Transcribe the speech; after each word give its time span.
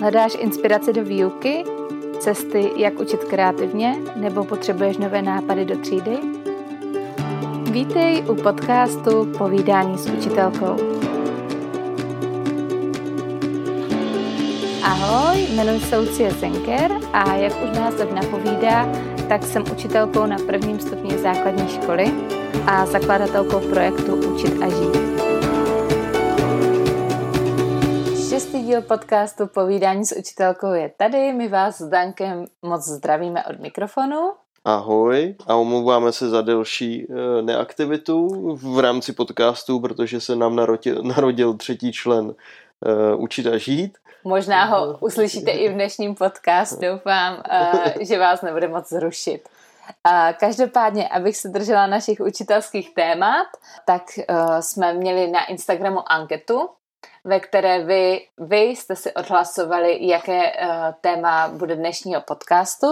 Hledáš 0.00 0.36
inspiraci 0.38 0.92
do 0.92 1.04
výuky, 1.04 1.64
cesty, 2.18 2.72
jak 2.76 3.00
učit 3.00 3.24
kreativně, 3.24 3.96
nebo 4.16 4.44
potřebuješ 4.44 4.96
nové 4.96 5.22
nápady 5.22 5.64
do 5.64 5.78
třídy? 5.78 6.18
Vítej 7.70 8.24
u 8.28 8.34
podcastu 8.34 9.32
Povídání 9.38 9.98
s 9.98 10.06
učitelkou. 10.06 10.76
Ahoj, 14.82 15.46
jmenuji 15.50 15.80
se 15.80 15.98
Lucie 15.98 16.30
Zenker 16.30 16.90
a 17.12 17.34
jak 17.34 17.52
už 17.64 17.78
název 17.78 18.12
napovídá, 18.12 18.88
tak 19.28 19.42
jsem 19.42 19.64
učitelkou 19.72 20.26
na 20.26 20.36
prvním 20.46 20.80
stupni 20.80 21.18
základní 21.18 21.68
školy 21.68 22.12
a 22.66 22.86
zakladatelkou 22.86 23.60
projektu 23.60 24.14
Učit 24.14 24.62
a 24.62 24.68
žít. 24.68 25.05
Díl 28.66 28.82
podcastu 28.82 29.46
Povídání 29.46 30.04
s 30.06 30.16
učitelkou 30.18 30.72
je 30.72 30.92
tady. 30.96 31.32
My 31.32 31.48
vás 31.48 31.78
s 31.78 31.88
Dankem 31.88 32.44
moc 32.62 32.84
zdravíme 32.84 33.44
od 33.44 33.60
mikrofonu. 33.60 34.32
Ahoj 34.64 35.34
a 35.46 35.54
omlouváme 35.54 36.12
se 36.12 36.28
za 36.28 36.42
delší 36.42 37.06
e, 37.10 37.42
neaktivitu 37.42 38.28
v 38.56 38.78
rámci 38.78 39.12
podcastu, 39.12 39.80
protože 39.80 40.20
se 40.20 40.36
nám 40.36 40.56
narodil, 40.56 41.02
narodil 41.02 41.54
třetí 41.54 41.92
člen 41.92 42.34
e, 42.84 43.14
Učit 43.14 43.46
a 43.46 43.58
žít. 43.58 43.98
Možná 44.24 44.64
ho 44.64 44.98
uslyšíte 45.00 45.50
i 45.50 45.68
v 45.68 45.72
dnešním 45.72 46.14
podcastu. 46.14 46.76
Doufám, 46.80 47.42
e, 47.50 48.04
že 48.04 48.18
vás 48.18 48.42
nebude 48.42 48.68
moc 48.68 48.88
zrušit. 48.88 49.48
Každopádně, 50.40 51.08
abych 51.08 51.36
se 51.36 51.48
držela 51.48 51.86
našich 51.86 52.20
učitelských 52.20 52.94
témat, 52.94 53.46
tak 53.84 54.02
jsme 54.60 54.92
měli 54.94 55.30
na 55.30 55.44
Instagramu 55.44 56.12
anketu, 56.12 56.68
ve 57.26 57.40
které 57.40 57.84
vy, 57.84 58.20
vy 58.38 58.56
jste 58.56 58.96
si 58.96 59.14
odhlasovali, 59.14 60.06
jaké 60.06 60.52
uh, 60.52 60.68
téma 61.00 61.48
bude 61.48 61.76
dnešního 61.76 62.20
podcastu 62.20 62.86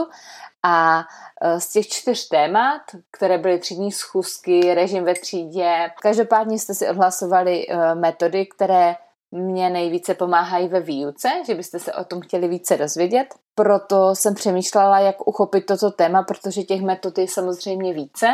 a 0.62 0.98
uh, 0.98 1.58
z 1.58 1.72
těch 1.72 1.88
čtyř 1.88 2.28
témat, 2.28 2.80
které 3.10 3.38
byly 3.38 3.58
třídní 3.58 3.92
schůzky, 3.92 4.74
režim 4.74 5.04
ve 5.04 5.14
třídě, 5.14 5.91
každopádně 6.02 6.58
jste 6.58 6.74
si 6.74 6.88
odhlasovali 6.88 7.66
uh, 7.66 7.94
metody, 7.94 8.46
které 8.46 8.96
mě 9.30 9.70
nejvíce 9.70 10.14
pomáhají 10.14 10.69
ve 10.69 10.80
výuce, 10.80 11.28
že 11.46 11.54
byste 11.54 11.78
se 11.78 11.92
o 11.92 12.04
tom 12.04 12.20
chtěli 12.20 12.48
více 12.48 12.76
dozvědět. 12.76 13.34
Proto 13.54 14.14
jsem 14.14 14.34
přemýšlela, 14.34 14.98
jak 14.98 15.26
uchopit 15.26 15.66
toto 15.66 15.91
téma, 15.91 16.22
protože 16.22 16.62
těch 16.62 16.82
metod 16.82 17.19
je 17.19 17.28
samozřejmě 17.28 17.94
více. 17.94 18.26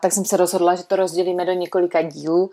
Tak 0.00 0.12
jsem 0.12 0.24
se 0.24 0.36
rozhodla, 0.36 0.74
že 0.74 0.82
to 0.82 0.96
rozdělíme 0.96 1.44
do 1.44 1.52
několika 1.52 2.02
dílů 2.02 2.50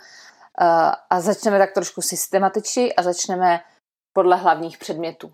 a 1.09 1.21
začneme 1.21 1.57
tak 1.57 1.73
trošku 1.73 2.01
systematičtěji 2.01 2.95
a 2.95 3.03
začneme 3.03 3.59
podle 4.13 4.35
hlavních 4.35 4.77
předmětů. 4.77 5.33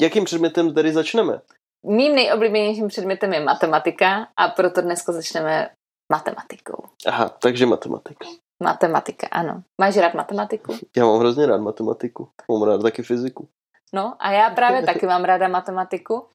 Jakým 0.00 0.24
předmětem 0.24 0.74
tedy 0.74 0.92
začneme? 0.92 1.40
Mým 1.86 2.14
nejoblíbenějším 2.14 2.88
předmětem 2.88 3.32
je 3.32 3.40
matematika 3.40 4.28
a 4.36 4.48
proto 4.48 4.80
dneska 4.80 5.12
začneme 5.12 5.70
matematikou. 6.12 6.84
Aha, 7.06 7.28
takže 7.28 7.66
matematika. 7.66 8.26
Matematika, 8.62 9.26
ano. 9.30 9.62
Máš 9.80 9.96
rád 9.96 10.14
matematiku? 10.14 10.74
Já 10.96 11.04
mám 11.04 11.18
hrozně 11.18 11.46
rád 11.46 11.60
matematiku. 11.60 12.28
Mám 12.50 12.62
rád 12.62 12.82
taky 12.82 13.02
fyziku. 13.02 13.48
No 13.94 14.16
a 14.18 14.32
já 14.32 14.50
právě 14.50 14.82
taky 14.86 15.06
mám 15.06 15.24
ráda 15.24 15.48
matematiku. 15.48 16.26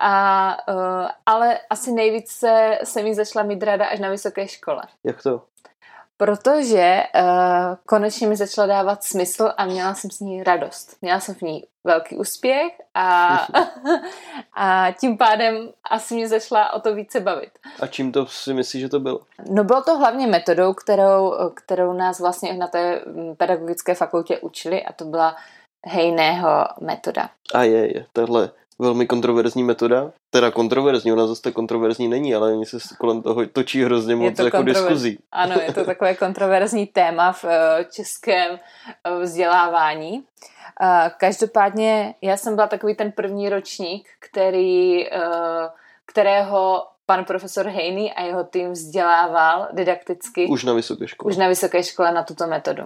A, 0.00 0.56
uh, 0.68 1.08
ale 1.26 1.58
asi 1.70 1.92
nejvíce 1.92 2.78
jsem 2.84 3.06
ji 3.06 3.14
začala 3.14 3.44
mít 3.44 3.62
ráda 3.62 3.86
až 3.86 4.00
na 4.00 4.08
vysoké 4.10 4.48
škole. 4.48 4.82
Jak 5.04 5.22
to? 5.22 5.42
Protože 6.16 7.02
uh, 7.14 7.76
konečně 7.86 8.26
mi 8.26 8.36
začala 8.36 8.66
dávat 8.66 9.04
smysl 9.04 9.52
a 9.56 9.64
měla 9.64 9.94
jsem 9.94 10.10
s 10.10 10.20
ní 10.20 10.42
radost. 10.42 10.96
Měla 11.02 11.20
jsem 11.20 11.34
v 11.34 11.42
ní 11.42 11.64
velký 11.84 12.16
úspěch 12.16 12.72
a, 12.94 13.38
a 14.56 14.92
tím 15.00 15.18
pádem 15.18 15.68
asi 15.90 16.14
mě 16.14 16.28
začala 16.28 16.72
o 16.72 16.80
to 16.80 16.94
více 16.94 17.20
bavit. 17.20 17.50
A 17.80 17.86
čím 17.86 18.12
to 18.12 18.26
si 18.26 18.54
myslíš, 18.54 18.82
že 18.82 18.88
to 18.88 19.00
bylo? 19.00 19.20
No 19.50 19.64
bylo 19.64 19.82
to 19.82 19.98
hlavně 19.98 20.26
metodou, 20.26 20.74
kterou, 20.74 21.34
kterou 21.54 21.92
nás 21.92 22.20
vlastně 22.20 22.52
na 22.52 22.66
té 22.66 23.00
pedagogické 23.36 23.94
fakultě 23.94 24.38
učili 24.38 24.84
a 24.84 24.92
to 24.92 25.04
byla 25.04 25.36
Hejného 25.88 26.68
metoda. 26.80 27.30
A 27.54 27.62
je, 27.62 27.96
je, 27.96 28.06
tohle 28.12 28.50
velmi 28.78 29.06
kontroverzní 29.06 29.62
metoda. 29.62 30.12
Teda 30.30 30.50
kontroverzní, 30.50 31.12
ona 31.12 31.26
zase 31.26 31.52
kontroverzní 31.52 32.08
není, 32.08 32.34
ale 32.34 32.52
oni 32.52 32.66
se 32.66 32.78
kolem 32.98 33.22
toho 33.22 33.46
točí 33.46 33.84
hrozně 33.84 34.16
moc 34.16 34.38
jako 34.38 34.62
diskuzí. 34.62 35.18
Ano, 35.32 35.54
je 35.66 35.72
to 35.72 35.84
takové 35.84 36.14
kontroverzní 36.14 36.86
téma 36.86 37.32
v 37.32 37.44
eh, 37.44 37.84
českém 37.90 38.58
eh, 39.04 39.18
vzdělávání. 39.20 40.24
Eh, 40.82 41.10
každopádně 41.18 42.14
já 42.22 42.36
jsem 42.36 42.54
byla 42.54 42.66
takový 42.66 42.94
ten 42.94 43.12
první 43.12 43.48
ročník, 43.48 44.08
který, 44.20 45.06
kterého 46.06 46.82
pan 47.06 47.24
profesor 47.24 47.68
Hejný 47.68 48.12
a 48.12 48.22
jeho 48.22 48.44
tým 48.44 48.72
vzdělával 48.72 49.68
didakticky. 49.72 50.46
Už 50.46 50.64
na 50.64 50.72
vysoké 50.72 51.08
škole. 51.08 51.30
Už 51.30 51.36
na 51.36 51.48
vysoké 51.48 51.82
škole 51.82 52.12
na 52.12 52.22
tuto 52.22 52.46
metodu. 52.46 52.82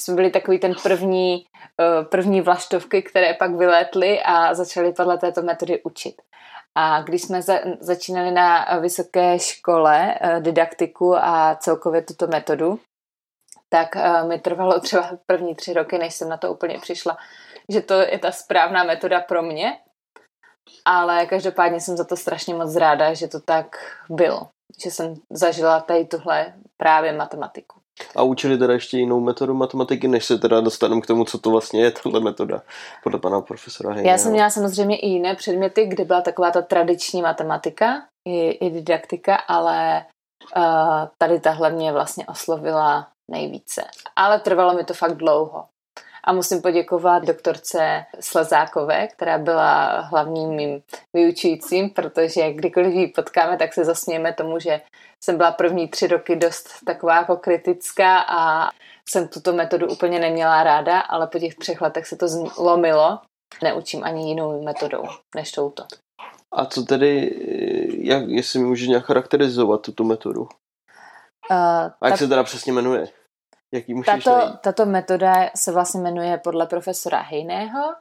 Jsme 0.00 0.14
byli 0.14 0.30
takový 0.30 0.58
ten 0.58 0.74
první, 0.82 1.46
eh, 1.80 2.04
první 2.04 2.40
vlaštovky, 2.40 3.02
které 3.02 3.34
pak 3.34 3.54
vylétly 3.54 4.20
a 4.22 4.54
začali 4.54 4.92
podle 4.92 5.18
této 5.18 5.42
metody 5.42 5.82
učit. 5.82 6.22
A 6.74 7.02
když 7.02 7.22
jsme 7.22 7.42
za, 7.42 7.58
začínali 7.80 8.30
na 8.30 8.78
vysoké 8.80 9.38
škole 9.38 10.18
eh, 10.20 10.40
didaktiku 10.40 11.16
a 11.16 11.54
celkově 11.60 12.02
tuto 12.02 12.26
metodu, 12.26 12.80
tak 13.68 13.96
eh, 13.96 14.24
mi 14.24 14.38
trvalo 14.38 14.80
třeba 14.80 15.10
první 15.26 15.54
tři 15.54 15.72
roky, 15.72 15.98
než 15.98 16.14
jsem 16.14 16.28
na 16.28 16.36
to 16.36 16.52
úplně 16.52 16.78
přišla, 16.78 17.16
že 17.68 17.80
to 17.80 17.94
je 17.94 18.18
ta 18.18 18.32
správná 18.32 18.84
metoda 18.84 19.20
pro 19.20 19.42
mě, 19.42 19.78
ale 20.84 21.26
každopádně 21.26 21.80
jsem 21.80 21.96
za 21.96 22.04
to 22.04 22.16
strašně 22.16 22.54
moc 22.54 22.76
ráda, 22.76 23.14
že 23.14 23.28
to 23.28 23.40
tak 23.40 23.76
bylo. 24.10 24.48
Že 24.84 24.90
jsem 24.90 25.14
zažila 25.30 25.80
tady 25.80 26.04
tuhle 26.04 26.54
právě 26.76 27.12
matematiku. 27.12 27.77
A 28.16 28.22
učili 28.22 28.58
teda 28.58 28.72
ještě 28.72 28.98
jinou 28.98 29.20
metodu 29.20 29.54
matematiky, 29.54 30.08
než 30.08 30.24
se 30.24 30.38
teda 30.38 30.60
dostaneme 30.60 31.00
k 31.00 31.06
tomu, 31.06 31.24
co 31.24 31.38
to 31.38 31.50
vlastně 31.50 31.82
je, 31.82 31.90
tahle 31.90 32.20
metoda, 32.20 32.62
podle 33.02 33.18
pana 33.18 33.40
profesora 33.40 33.94
Hejna. 33.94 34.10
Já 34.10 34.18
jsem 34.18 34.32
měla 34.32 34.50
samozřejmě 34.50 34.96
i 34.96 35.08
jiné 35.08 35.34
předměty, 35.34 35.86
kde 35.86 36.04
byla 36.04 36.20
taková 36.20 36.50
ta 36.50 36.62
tradiční 36.62 37.22
matematika, 37.22 38.02
i, 38.28 38.48
i 38.50 38.70
didaktika, 38.70 39.36
ale 39.36 40.04
uh, 40.56 40.62
tady 41.18 41.40
tahle 41.40 41.70
mě 41.70 41.92
vlastně 41.92 42.26
oslovila 42.26 43.08
nejvíce. 43.30 43.84
Ale 44.16 44.40
trvalo 44.40 44.74
mi 44.74 44.84
to 44.84 44.94
fakt 44.94 45.16
dlouho. 45.16 45.64
A 46.28 46.32
musím 46.32 46.62
poděkovat 46.62 47.24
doktorce 47.24 48.04
Slezákové, 48.20 49.06
která 49.06 49.38
byla 49.38 50.00
hlavním 50.00 50.48
mým 50.50 50.82
vyučujícím, 51.14 51.90
protože 51.90 52.52
kdykoliv 52.52 52.94
ji 52.94 53.06
potkáme, 53.06 53.56
tak 53.56 53.74
se 53.74 53.84
zasmějeme 53.84 54.32
tomu, 54.32 54.58
že 54.58 54.80
jsem 55.24 55.36
byla 55.36 55.52
první 55.52 55.88
tři 55.88 56.06
roky 56.06 56.36
dost 56.36 56.68
taková 56.86 57.16
jako 57.16 57.36
kritická 57.36 58.18
a 58.28 58.70
jsem 59.08 59.28
tuto 59.28 59.52
metodu 59.52 59.86
úplně 59.88 60.18
neměla 60.20 60.64
ráda, 60.64 61.00
ale 61.00 61.26
po 61.26 61.38
těch 61.38 61.54
třech 61.54 61.80
letech 61.80 62.06
se 62.06 62.16
to 62.16 62.28
zlomilo. 62.28 63.18
Neučím 63.62 64.04
ani 64.04 64.28
jinou 64.28 64.62
metodou 64.62 65.04
než 65.36 65.52
touto. 65.52 65.84
A 66.52 66.66
co 66.66 66.82
tedy, 66.82 67.36
jak, 67.98 68.28
jestli 68.28 68.58
můžeš 68.58 68.88
nějak 68.88 69.04
charakterizovat 69.04 69.82
tuto 69.82 70.04
metodu? 70.04 70.40
Uh, 70.40 70.48
a 71.50 71.82
jak 72.04 72.12
tak... 72.12 72.18
se 72.18 72.28
teda 72.28 72.42
přesně 72.42 72.72
jmenuje? 72.72 73.08
Jaký 73.72 74.02
tato, 74.02 74.56
tato 74.60 74.86
metoda 74.86 75.50
se 75.56 75.72
vlastně 75.72 76.00
jmenuje 76.00 76.38
podle 76.38 76.66
profesora 76.66 77.20
Hejného. 77.20 77.94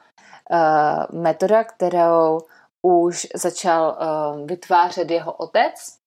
Uh, 0.51 1.21
metoda, 1.21 1.63
kterou 1.63 2.39
už 2.81 3.27
začal 3.35 3.97
uh, 3.99 4.47
vytvářet 4.47 5.11
jeho 5.11 5.31
otec. 5.31 5.97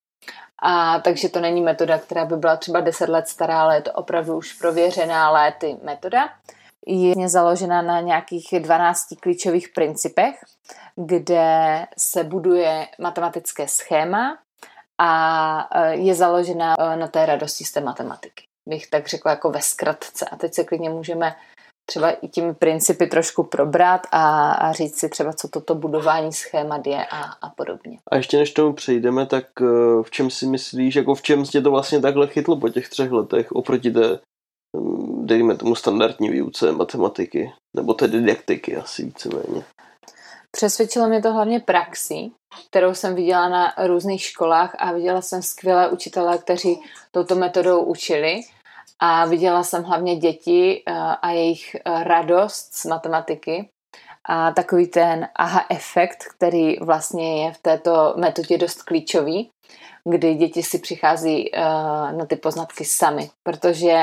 A 0.62 0.98
takže 0.98 1.28
to 1.28 1.40
není 1.40 1.60
metoda, 1.60 1.98
která 1.98 2.24
by 2.24 2.36
byla 2.36 2.56
třeba 2.56 2.80
10 2.80 3.08
let 3.08 3.28
stará, 3.28 3.60
ale 3.60 3.76
je 3.76 3.82
to 3.82 3.92
opravdu 3.92 4.36
už 4.36 4.52
prověřená 4.52 5.30
léty 5.30 5.76
metoda. 5.82 6.28
Je 6.86 7.28
založena 7.28 7.82
na 7.82 8.00
nějakých 8.00 8.48
12 8.60 9.06
klíčových 9.20 9.68
principech, 9.68 10.34
kde 10.96 11.86
se 11.98 12.24
buduje 12.24 12.86
matematické 12.98 13.68
schéma 13.68 14.38
a 14.98 15.78
je 15.90 16.14
založena 16.14 16.74
na 16.94 17.08
té 17.08 17.26
radosti 17.26 17.64
z 17.64 17.72
té 17.72 17.80
matematiky 17.80 18.49
bych 18.68 18.86
tak 18.86 19.08
řekla 19.08 19.30
jako 19.30 19.50
ve 19.50 19.62
zkratce. 19.62 20.26
A 20.26 20.36
teď 20.36 20.54
se 20.54 20.64
klidně 20.64 20.90
můžeme 20.90 21.36
třeba 21.90 22.10
i 22.10 22.28
těmi 22.28 22.54
principy 22.54 23.06
trošku 23.06 23.42
probrat 23.42 24.06
a, 24.12 24.52
a 24.52 24.72
říct 24.72 24.98
si 24.98 25.08
třeba, 25.08 25.32
co 25.32 25.48
toto 25.48 25.74
budování 25.74 26.32
schémat 26.32 26.86
je 26.86 27.06
a, 27.06 27.22
a 27.22 27.50
podobně. 27.50 27.98
A 28.10 28.16
ještě 28.16 28.38
než 28.38 28.50
tomu 28.50 28.72
přejdeme, 28.72 29.26
tak 29.26 29.44
eh, 29.60 30.02
v 30.02 30.10
čem 30.10 30.30
si 30.30 30.46
myslíš, 30.46 30.94
jako 30.94 31.14
v 31.14 31.22
čem 31.22 31.44
tě 31.44 31.60
to 31.60 31.70
vlastně 31.70 32.00
takhle 32.00 32.26
chytlo 32.26 32.56
po 32.56 32.68
těch 32.68 32.88
třech 32.88 33.10
letech 33.10 33.52
oproti 33.52 33.90
té, 33.90 34.18
hm, 34.76 35.26
dejme 35.26 35.56
tomu 35.56 35.74
standardní 35.74 36.30
výuce 36.30 36.72
matematiky, 36.72 37.52
nebo 37.76 37.94
té 37.94 38.08
didaktiky 38.08 38.76
asi 38.76 39.04
víceméně? 39.04 39.64
Přesvědčilo 40.60 41.08
mě 41.08 41.22
to 41.22 41.32
hlavně 41.32 41.60
praxí, 41.60 42.32
kterou 42.70 42.94
jsem 42.94 43.14
viděla 43.14 43.48
na 43.48 43.74
různých 43.86 44.22
školách 44.22 44.76
a 44.78 44.92
viděla 44.92 45.22
jsem 45.22 45.42
skvělé 45.42 45.88
učitele, 45.88 46.38
kteří 46.38 46.80
touto 47.10 47.34
metodou 47.34 47.82
učili. 47.82 48.40
A 48.98 49.26
viděla 49.26 49.62
jsem 49.62 49.82
hlavně 49.82 50.16
děti 50.16 50.82
eh, 50.86 50.92
a 51.22 51.30
jejich 51.30 51.74
eh, 51.74 52.04
radost 52.04 52.74
z 52.74 52.84
matematiky 52.84 53.68
A 54.28 54.50
takový 54.50 54.86
ten 54.86 55.28
aha 55.36 55.66
efekt, 55.70 56.24
který 56.36 56.76
vlastně 56.78 57.44
je 57.44 57.52
v 57.52 57.58
této 57.58 58.14
metodě 58.16 58.58
dost 58.58 58.82
klíčový, 58.82 59.50
kdy 60.04 60.34
děti 60.34 60.62
si 60.62 60.78
přichází 60.78 61.50
uh, 61.50 61.62
na 62.18 62.26
ty 62.26 62.36
poznatky 62.36 62.84
sami, 62.84 63.30
protože 63.42 63.94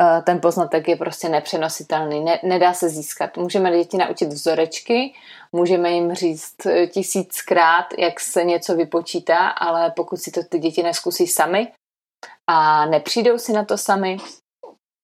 uh, 0.00 0.24
ten 0.24 0.40
poznatek 0.40 0.88
je 0.88 0.96
prostě 0.96 1.28
nepřenositelný, 1.28 2.20
ne, 2.20 2.40
nedá 2.42 2.72
se 2.72 2.88
získat. 2.88 3.36
Můžeme 3.36 3.78
děti 3.78 3.96
naučit 3.96 4.28
vzorečky, 4.28 5.14
můžeme 5.52 5.90
jim 5.90 6.14
říct 6.14 6.56
tisíckrát, 6.92 7.86
jak 7.98 8.20
se 8.20 8.44
něco 8.44 8.76
vypočítá, 8.76 9.48
ale 9.48 9.92
pokud 9.96 10.16
si 10.16 10.30
to 10.30 10.40
ty 10.42 10.58
děti 10.58 10.82
neskusí 10.82 11.26
sami 11.26 11.72
a 12.46 12.86
nepřijdou 12.86 13.38
si 13.38 13.52
na 13.52 13.64
to 13.64 13.78
sami, 13.78 14.16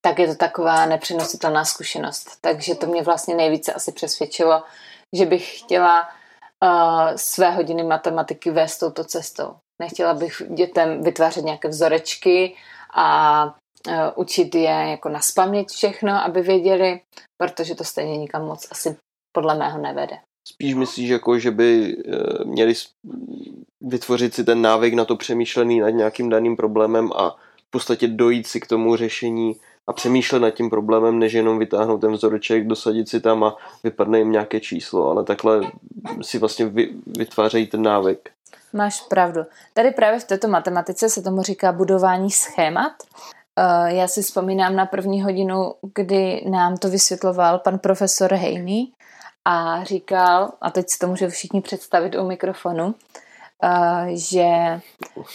tak 0.06 0.19
je 0.19 0.26
to 0.26 0.35
taková 0.35 0.87
nepřenositelná 0.87 1.64
zkušenost. 1.64 2.38
Takže 2.41 2.75
to 2.75 2.87
mě 2.87 3.03
vlastně 3.03 3.35
nejvíce 3.35 3.73
asi 3.73 3.93
přesvědčilo, 3.93 4.62
že 5.17 5.26
bych 5.26 5.58
chtěla 5.58 6.08
uh, 6.64 7.17
své 7.17 7.50
hodiny 7.50 7.82
matematiky 7.82 8.50
vést 8.50 8.79
touto 8.79 9.05
cestou. 9.05 9.55
Nechtěla 9.82 10.14
bych 10.14 10.43
dětem 10.49 11.03
vytvářet 11.03 11.44
nějaké 11.44 11.69
vzorečky 11.69 12.56
a 12.94 13.44
uh, 13.44 13.53
učit 14.14 14.55
je 14.55 14.87
jako 14.91 15.08
naspamět 15.08 15.69
všechno, 15.69 16.12
aby 16.12 16.43
věděli, 16.43 17.00
protože 17.43 17.75
to 17.75 17.85
stejně 17.85 18.17
nikam 18.17 18.44
moc 18.47 18.69
asi 18.70 18.97
podle 19.32 19.55
mého 19.58 19.79
nevede. 19.79 20.19
Spíš 20.49 20.75
myslíš, 20.75 21.08
jako, 21.08 21.38
že 21.38 21.50
by 21.50 21.97
uh, 21.97 22.44
měli 22.44 22.75
vytvořit 23.81 24.35
si 24.35 24.44
ten 24.44 24.62
návyk 24.62 24.94
na 24.94 25.05
to 25.05 25.17
přemýšlený 25.17 25.81
nad 25.81 25.91
nějakým 25.91 26.31
daným 26.31 26.56
problémem 26.56 27.12
a 27.12 27.31
v 27.69 27.70
podstatě 27.70 28.08
dojít 28.08 28.47
si 28.47 28.61
k 28.61 28.67
tomu 28.67 28.97
řešení 28.97 29.56
a 29.87 29.93
přemýšlet 29.93 30.38
nad 30.38 30.50
tím 30.50 30.71
problémem, 30.71 31.19
než 31.19 31.33
jenom 31.33 31.59
vytáhnout 31.59 32.00
ten 32.00 32.12
vzoreček, 32.12 32.67
dosadit 32.67 33.09
si 33.09 33.21
tam 33.21 33.44
a 33.44 33.56
vypadne 33.85 34.19
jim 34.19 34.33
nějaké 34.33 34.61
číslo, 34.61 35.11
ale 35.11 35.25
takhle 35.25 35.61
si 36.23 36.38
vlastně 36.38 36.73
vytvářejí 37.19 37.67
ten 37.67 37.83
návyk. 37.83 38.31
Máš 38.73 39.00
pravdu. 39.00 39.41
Tady 39.75 39.91
právě 39.91 40.21
v 40.21 40.25
této 40.25 40.49
matematice 40.49 41.09
se 41.09 41.23
tomu 41.23 41.43
říká 41.43 41.73
budování 41.73 42.31
schémat. 42.31 42.93
Eh, 43.56 43.94
já 43.94 44.09
si 44.09 44.23
vzpomínám 44.23 44.77
na 44.77 44.87
první 44.87 45.23
hodinu, 45.23 45.75
kdy 45.94 46.44
nám 46.50 46.77
to 46.77 46.89
vysvětloval 46.89 47.59
pan 47.59 47.79
profesor 47.79 48.35
Hejný 48.35 48.93
a 49.44 49.85
říkal, 49.85 50.53
a 50.61 50.71
teď 50.71 50.87
si 50.89 50.99
to 50.99 51.06
může 51.06 51.29
všichni 51.29 51.61
představit 51.61 52.15
u 52.15 52.27
mikrofonu, 52.27 52.94
uh, 53.64 54.06
že... 54.08 54.81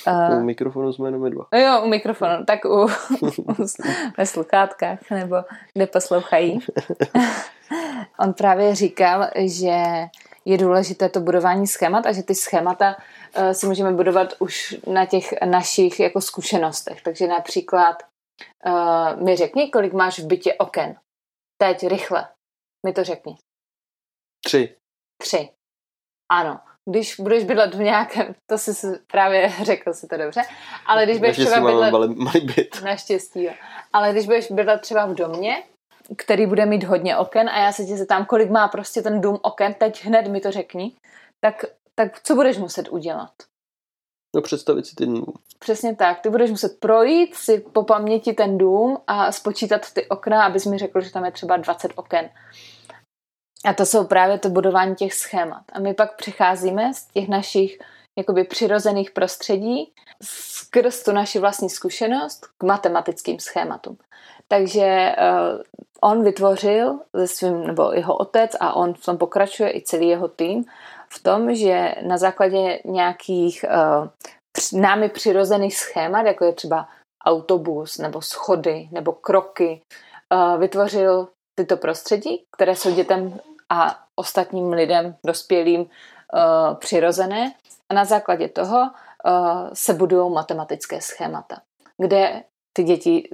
Uh, 0.08 0.38
u 0.38 0.44
mikrofonu 0.44 0.94
jsme 0.94 1.08
jenom 1.08 1.32
dva. 1.32 1.48
Jo, 1.56 1.82
u 1.84 1.88
mikrofonu, 1.88 2.46
tak 2.46 2.66
u, 2.66 2.88
ve 4.18 4.26
sluchátkách, 4.26 5.00
nebo 5.12 5.36
kde 5.74 5.88
poslouchají. 5.88 6.60
On 8.20 8.34
právě 8.34 8.76
říkal, 8.76 9.28
že 9.36 9.84
je 10.46 10.58
důležité 10.58 11.10
to 11.10 11.20
budování 11.20 11.68
schémat 11.68 12.06
a 12.06 12.12
že 12.12 12.24
ty 12.24 12.36
schémata 12.36 12.96
uh, 13.38 13.52
si 13.52 13.68
můžeme 13.68 13.92
budovat 13.92 14.34
už 14.40 14.76
na 14.88 15.06
těch 15.06 15.34
našich 15.46 16.00
jako 16.00 16.22
zkušenostech. 16.22 17.02
Takže 17.02 17.28
například 17.28 17.96
uh, 18.66 19.24
mi 19.24 19.36
řekni, 19.36 19.72
kolik 19.72 19.94
máš 19.94 20.20
v 20.20 20.28
bytě 20.28 20.54
oken. 20.54 20.96
Teď, 21.58 21.88
rychle. 21.88 22.28
Mi 22.86 22.94
to 22.94 23.04
řekni. 23.04 23.38
Tři. 24.46 24.76
Tři. 25.22 25.50
Ano 26.32 26.60
když 26.90 27.16
budeš 27.20 27.44
bydlet 27.44 27.76
v 27.76 27.80
nějakém, 27.80 28.36
to 28.50 28.58
si 28.58 28.72
právě 29.12 29.54
řekl 29.64 29.94
si 29.94 30.08
to 30.08 30.18
dobře, 30.18 30.42
ale 30.86 31.06
když 31.06 31.18
budeš 31.18 31.38
třeba 31.38 31.60
bydlet... 31.60 31.92
Malý, 31.92 32.16
malý 32.16 32.40
byt. 32.42 32.82
Naštěstí, 32.84 33.44
jo. 33.44 33.54
Ale 33.94 34.12
když 34.12 34.26
budeš 34.26 34.52
bydlet 34.52 34.82
třeba 34.82 35.06
v 35.06 35.16
domě, 35.16 35.64
který 36.18 36.46
bude 36.46 36.66
mít 36.66 36.84
hodně 36.84 37.18
oken 37.18 37.50
a 37.50 37.60
já 37.60 37.72
se 37.72 37.86
tě 37.86 37.98
zeptám, 37.98 38.26
kolik 38.26 38.50
má 38.50 38.68
prostě 38.68 39.02
ten 39.02 39.22
dům 39.22 39.40
oken, 39.42 39.74
teď 39.74 40.06
hned 40.06 40.28
mi 40.28 40.42
to 40.42 40.52
řekni, 40.52 40.96
tak, 41.40 41.66
tak 41.96 42.22
co 42.24 42.36
budeš 42.36 42.58
muset 42.58 42.90
udělat? 42.90 43.32
No 44.36 44.42
představit 44.42 44.86
si 44.86 44.96
ten 44.96 45.14
dům. 45.14 45.34
Přesně 45.60 45.96
tak. 45.96 46.20
Ty 46.20 46.30
budeš 46.30 46.50
muset 46.50 46.80
projít 46.80 47.36
si 47.36 47.60
po 47.60 47.84
paměti 47.84 48.34
ten 48.34 48.58
dům 48.58 48.98
a 49.08 49.32
spočítat 49.32 49.94
ty 49.94 50.08
okna, 50.08 50.46
abys 50.46 50.66
mi 50.66 50.78
řekl, 50.78 51.02
že 51.02 51.12
tam 51.12 51.26
je 51.26 51.32
třeba 51.32 51.58
20 51.58 51.92
oken. 51.96 52.30
A 53.66 53.74
to 53.74 53.86
jsou 53.86 54.06
právě 54.06 54.40
to 54.40 54.50
budování 54.50 54.96
těch 54.96 55.14
schémat. 55.14 55.64
A 55.74 55.80
my 55.80 55.94
pak 55.94 56.16
přicházíme 56.16 56.94
z 56.94 57.06
těch 57.06 57.30
našich 57.30 57.80
jakoby 58.20 58.44
přirozených 58.44 59.12
prostředí 59.12 59.92
skrz 60.24 61.04
tu 61.04 61.12
naši 61.12 61.40
vlastní 61.40 61.70
zkušenost 61.70 62.46
k 62.58 62.64
matematickým 62.64 63.40
schématům. 63.40 63.98
Takže 64.48 65.16
uh, 65.18 65.62
on 66.02 66.24
vytvořil 66.24 67.00
ze 67.14 67.28
svým, 67.28 67.68
nebo 67.68 67.92
jeho 67.92 68.18
otec 68.18 68.52
a 68.60 68.74
on 68.74 68.94
v 68.94 69.06
tom 69.06 69.18
pokračuje 69.18 69.78
i 69.78 69.82
celý 69.82 70.08
jeho 70.08 70.28
tým 70.28 70.66
v 71.10 71.24
tom, 71.24 71.56
že 71.56 71.96
na 72.02 72.18
základě 72.18 72.80
nějakých 72.86 73.66
uh, 73.68 74.82
námi 74.82 75.10
přirozených 75.10 75.78
schémat, 75.78 76.26
jako 76.26 76.46
je 76.46 76.54
třeba 76.54 76.88
autobus 77.26 77.98
nebo 77.98 78.22
schody 78.22 78.90
nebo 78.92 79.12
kroky, 79.12 79.82
uh, 80.34 80.60
vytvořil 80.60 81.28
tyto 81.60 81.78
prostředí, 81.78 82.44
které 82.56 82.76
jsou 82.76 82.92
dětem 82.92 83.40
a 83.72 84.00
ostatním 84.16 84.74
lidem, 84.74 85.16
dospělým, 85.26 85.82
uh, 85.82 86.76
přirozené. 86.76 87.54
A 87.90 87.94
na 87.94 88.06
základě 88.06 88.50
toho 88.50 88.78
uh, 88.78 89.70
se 89.74 89.94
budují 89.94 90.34
matematické 90.34 91.02
schémata, 91.02 91.62
kde 91.98 92.44
ty 92.74 92.84
děti 92.84 93.30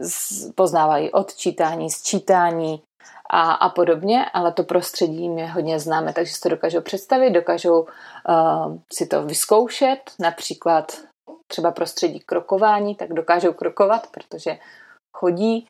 poznávají 0.56 1.12
odčítání, 1.12 1.90
sčítání 1.90 2.82
a, 3.30 3.52
a 3.52 3.70
podobně, 3.70 4.26
ale 4.34 4.52
to 4.52 4.64
prostředí 4.64 5.22
jim 5.22 5.38
je 5.38 5.48
hodně 5.48 5.80
známe, 5.80 6.14
takže 6.14 6.34
si 6.34 6.42
to 6.42 6.50
dokážou 6.50 6.82
představit, 6.82 7.32
dokážou 7.32 7.82
uh, 7.82 8.78
si 8.94 9.08
to 9.08 9.24
vyzkoušet, 9.24 10.00
například 10.20 10.98
třeba 11.48 11.72
prostředí 11.72 12.20
krokování, 12.20 12.96
tak 12.96 13.14
dokážou 13.14 13.54
krokovat, 13.54 14.08
protože 14.12 14.58
chodí, 15.14 15.68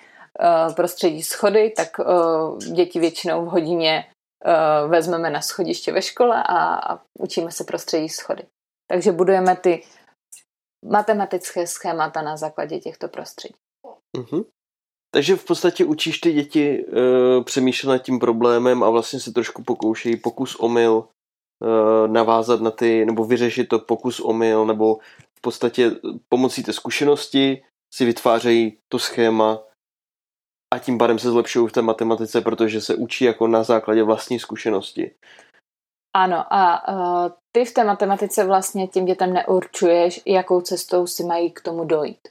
uh, 0.67 0.73
prostředí 0.73 1.23
schody, 1.23 1.73
tak 1.75 1.99
uh, 1.99 2.57
děti 2.57 2.99
většinou 2.99 3.45
v 3.45 3.49
hodině 3.49 4.05
uh, 4.45 4.91
vezmeme 4.91 5.29
na 5.29 5.41
schodiště 5.41 5.91
ve 5.91 6.01
škole 6.01 6.43
a, 6.43 6.75
a 6.93 7.01
učíme 7.19 7.51
se 7.51 7.63
prostředí 7.63 8.09
schody. 8.09 8.43
Takže 8.91 9.11
budujeme 9.11 9.55
ty 9.55 9.83
matematické 10.85 11.67
schémata 11.67 12.21
na 12.21 12.37
základě 12.37 12.79
těchto 12.79 13.07
prostředí. 13.07 13.55
Uh-huh. 14.17 14.45
Takže 15.13 15.35
v 15.35 15.45
podstatě 15.45 15.85
učíš 15.85 16.19
ty 16.19 16.33
děti 16.33 16.85
uh, 16.85 17.43
přemýšlet 17.43 17.89
nad 17.89 17.97
tím 17.97 18.19
problémem 18.19 18.83
a 18.83 18.89
vlastně 18.89 19.19
se 19.19 19.33
trošku 19.33 19.63
pokoušejí 19.63 20.17
pokus 20.17 20.55
omyl 20.55 20.93
uh, 20.93 22.07
navázat 22.07 22.61
na 22.61 22.71
ty, 22.71 23.05
nebo 23.05 23.25
vyřešit 23.25 23.67
to 23.67 23.79
pokus 23.79 24.19
omyl, 24.19 24.65
nebo 24.65 24.97
v 25.37 25.41
podstatě 25.41 25.91
pomocí 26.29 26.63
té 26.63 26.73
zkušenosti 26.73 27.63
si 27.93 28.05
vytvářejí 28.05 28.77
to 28.91 28.99
schéma 28.99 29.59
a 30.73 30.79
tím 30.79 30.97
pádem 30.97 31.19
se 31.19 31.31
zlepšují 31.31 31.67
v 31.67 31.71
té 31.71 31.81
matematice, 31.81 32.41
protože 32.41 32.81
se 32.81 32.95
učí 32.95 33.25
jako 33.25 33.47
na 33.47 33.63
základě 33.63 34.03
vlastní 34.03 34.39
zkušenosti. 34.39 35.11
Ano, 36.15 36.53
a 36.53 36.87
uh, 36.87 37.31
ty 37.51 37.65
v 37.65 37.73
té 37.73 37.83
matematice 37.83 38.45
vlastně 38.45 38.87
tím 38.87 39.05
dětem 39.05 39.33
neurčuješ, 39.33 40.21
jakou 40.25 40.61
cestou 40.61 41.07
si 41.07 41.23
mají 41.23 41.51
k 41.51 41.61
tomu 41.61 41.83
dojít. 41.83 42.27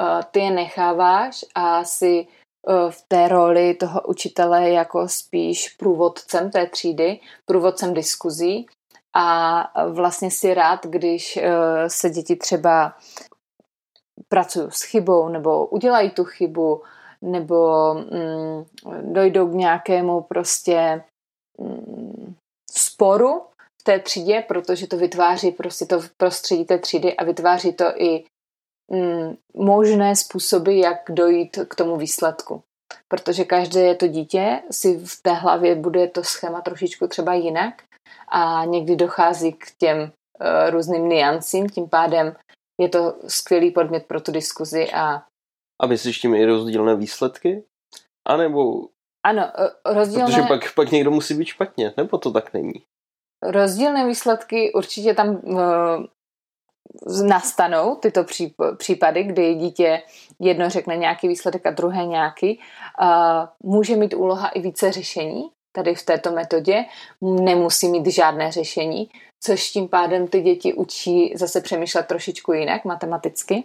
Uh, 0.00 0.22
ty 0.30 0.40
je 0.40 0.50
necháváš 0.50 1.44
a 1.54 1.84
si 1.84 2.26
uh, 2.68 2.90
v 2.90 3.02
té 3.08 3.28
roli 3.28 3.74
toho 3.74 4.02
učitele 4.02 4.70
jako 4.70 5.08
spíš 5.08 5.68
průvodcem 5.68 6.50
té 6.50 6.66
třídy, 6.66 7.20
průvodcem 7.44 7.94
diskuzí 7.94 8.66
a 9.16 9.62
vlastně 9.88 10.30
si 10.30 10.54
rád, 10.54 10.86
když 10.86 11.38
se 11.86 12.10
děti 12.10 12.36
třeba 12.36 12.96
pracují 14.28 14.66
s 14.70 14.82
chybou 14.82 15.28
nebo 15.28 15.66
udělají 15.66 16.10
tu 16.10 16.24
chybu, 16.24 16.82
nebo 17.22 17.94
mm, 17.94 18.64
dojdou 19.12 19.48
k 19.48 19.54
nějakému 19.54 20.20
prostě 20.20 21.04
mm, 21.58 22.34
sporu 22.70 23.42
v 23.80 23.84
té 23.84 23.98
třídě, 23.98 24.44
protože 24.48 24.86
to 24.86 24.96
vytváří 24.96 25.50
prostě 25.50 25.86
to 25.86 26.00
prostředí 26.16 26.64
té 26.64 26.78
třídy 26.78 27.16
a 27.16 27.24
vytváří 27.24 27.72
to 27.72 27.84
i 27.96 28.24
mm, 28.92 29.36
možné 29.54 30.16
způsoby, 30.16 30.80
jak 30.80 30.98
dojít 31.08 31.58
k 31.68 31.74
tomu 31.74 31.96
výsledku. 31.96 32.62
Protože 33.08 33.44
každé 33.44 33.94
to 33.94 34.06
dítě 34.06 34.62
si 34.70 34.98
v 34.98 35.22
té 35.22 35.32
hlavě 35.32 35.74
bude 35.74 36.08
to 36.08 36.24
schéma 36.24 36.60
trošičku 36.60 37.06
třeba 37.06 37.34
jinak 37.34 37.82
a 38.28 38.64
někdy 38.64 38.96
dochází 38.96 39.52
k 39.52 39.70
těm 39.78 39.98
uh, 39.98 40.70
různým 40.70 41.08
niancím, 41.08 41.68
tím 41.68 41.88
pádem 41.88 42.36
je 42.80 42.88
to 42.88 43.14
skvělý 43.28 43.70
podmět 43.70 44.06
pro 44.06 44.20
tu 44.20 44.32
diskuzi 44.32 44.92
a 44.92 45.22
a 45.80 45.86
myslíš 45.86 46.18
tím 46.18 46.34
i 46.34 46.44
rozdílné 46.44 46.96
výsledky? 46.96 47.64
A 48.28 48.36
nebo... 48.36 48.88
Ano, 49.26 49.42
e, 49.42 49.94
rozdílné... 49.94 50.26
Protože 50.26 50.42
pak, 50.42 50.74
pak 50.74 50.90
někdo 50.90 51.10
musí 51.10 51.34
být 51.34 51.46
špatně, 51.46 51.94
nebo 51.96 52.18
to 52.18 52.30
tak 52.30 52.52
není? 52.52 52.72
Rozdílné 53.42 54.06
výsledky 54.06 54.72
určitě 54.72 55.14
tam 55.14 55.28
uh, 55.28 56.04
nastanou, 57.26 57.94
tyto 57.94 58.24
případy, 58.76 59.22
kdy 59.22 59.54
dítě 59.54 60.02
jedno 60.40 60.70
řekne 60.70 60.96
nějaký 60.96 61.28
výsledek 61.28 61.66
a 61.66 61.70
druhé 61.70 62.06
nějaký. 62.06 62.60
Uh, 63.02 63.70
může 63.72 63.96
mít 63.96 64.14
úloha 64.14 64.48
i 64.48 64.60
více 64.60 64.92
řešení, 64.92 65.50
tady 65.72 65.94
v 65.94 66.02
této 66.02 66.30
metodě, 66.32 66.84
nemusí 67.22 67.88
mít 67.88 68.06
žádné 68.06 68.52
řešení, 68.52 69.10
což 69.40 69.70
tím 69.70 69.88
pádem 69.88 70.28
ty 70.28 70.40
děti 70.40 70.74
učí 70.74 71.32
zase 71.36 71.60
přemýšlet 71.60 72.06
trošičku 72.06 72.52
jinak 72.52 72.84
matematicky. 72.84 73.64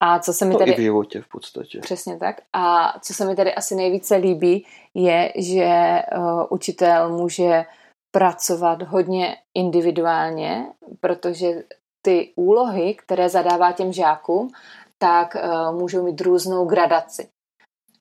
A 0.00 0.18
co 0.18 0.32
se 0.32 0.44
mi 0.44 0.56
tady... 0.56 0.70
No 0.70 0.76
i 0.76 0.80
v 0.80 0.82
životě 0.82 1.20
v 1.20 1.28
podstatě. 1.28 1.80
Přesně 1.80 2.16
tak. 2.18 2.40
A 2.52 2.94
co 3.00 3.14
se 3.14 3.24
mi 3.24 3.36
tady 3.36 3.54
asi 3.54 3.74
nejvíce 3.74 4.16
líbí, 4.16 4.66
je, 4.94 5.32
že 5.36 6.02
uh, 6.16 6.42
učitel 6.50 7.08
může 7.08 7.64
pracovat 8.10 8.82
hodně 8.82 9.36
individuálně, 9.54 10.66
protože 11.00 11.64
ty 12.02 12.32
úlohy, 12.36 12.94
které 12.94 13.28
zadává 13.28 13.72
těm 13.72 13.92
žákům, 13.92 14.50
tak 14.98 15.34
uh, 15.34 15.78
můžou 15.78 16.04
mít 16.04 16.20
různou 16.20 16.64
gradaci. 16.64 17.28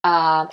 A 0.04 0.48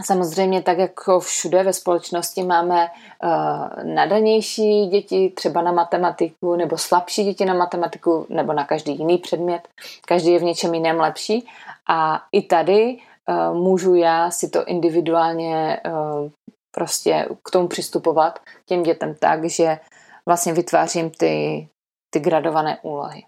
Samozřejmě 0.00 0.62
tak 0.62 0.78
jako 0.78 1.20
všude 1.20 1.62
ve 1.62 1.72
společnosti 1.72 2.42
máme 2.42 2.88
uh, 2.88 3.84
nadanější 3.84 4.86
děti 4.86 5.32
třeba 5.36 5.62
na 5.62 5.72
matematiku 5.72 6.56
nebo 6.56 6.78
slabší 6.78 7.24
děti 7.24 7.44
na 7.44 7.54
matematiku 7.54 8.26
nebo 8.28 8.52
na 8.52 8.64
každý 8.64 8.98
jiný 8.98 9.18
předmět. 9.18 9.68
Každý 10.06 10.32
je 10.32 10.38
v 10.38 10.42
něčem 10.42 10.74
jiném 10.74 11.00
lepší 11.00 11.46
a 11.88 12.22
i 12.32 12.42
tady 12.42 12.98
uh, 13.28 13.56
můžu 13.56 13.94
já 13.94 14.30
si 14.30 14.48
to 14.48 14.64
individuálně 14.64 15.80
uh, 15.86 16.30
prostě 16.74 17.28
k 17.44 17.50
tomu 17.50 17.68
přistupovat 17.68 18.38
těm 18.66 18.82
dětem 18.82 19.14
tak, 19.14 19.44
že 19.44 19.78
vlastně 20.26 20.52
vytvářím 20.52 21.10
ty, 21.10 21.68
ty 22.10 22.20
gradované 22.20 22.78
úlohy. 22.82 23.22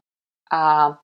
A 0.52 0.96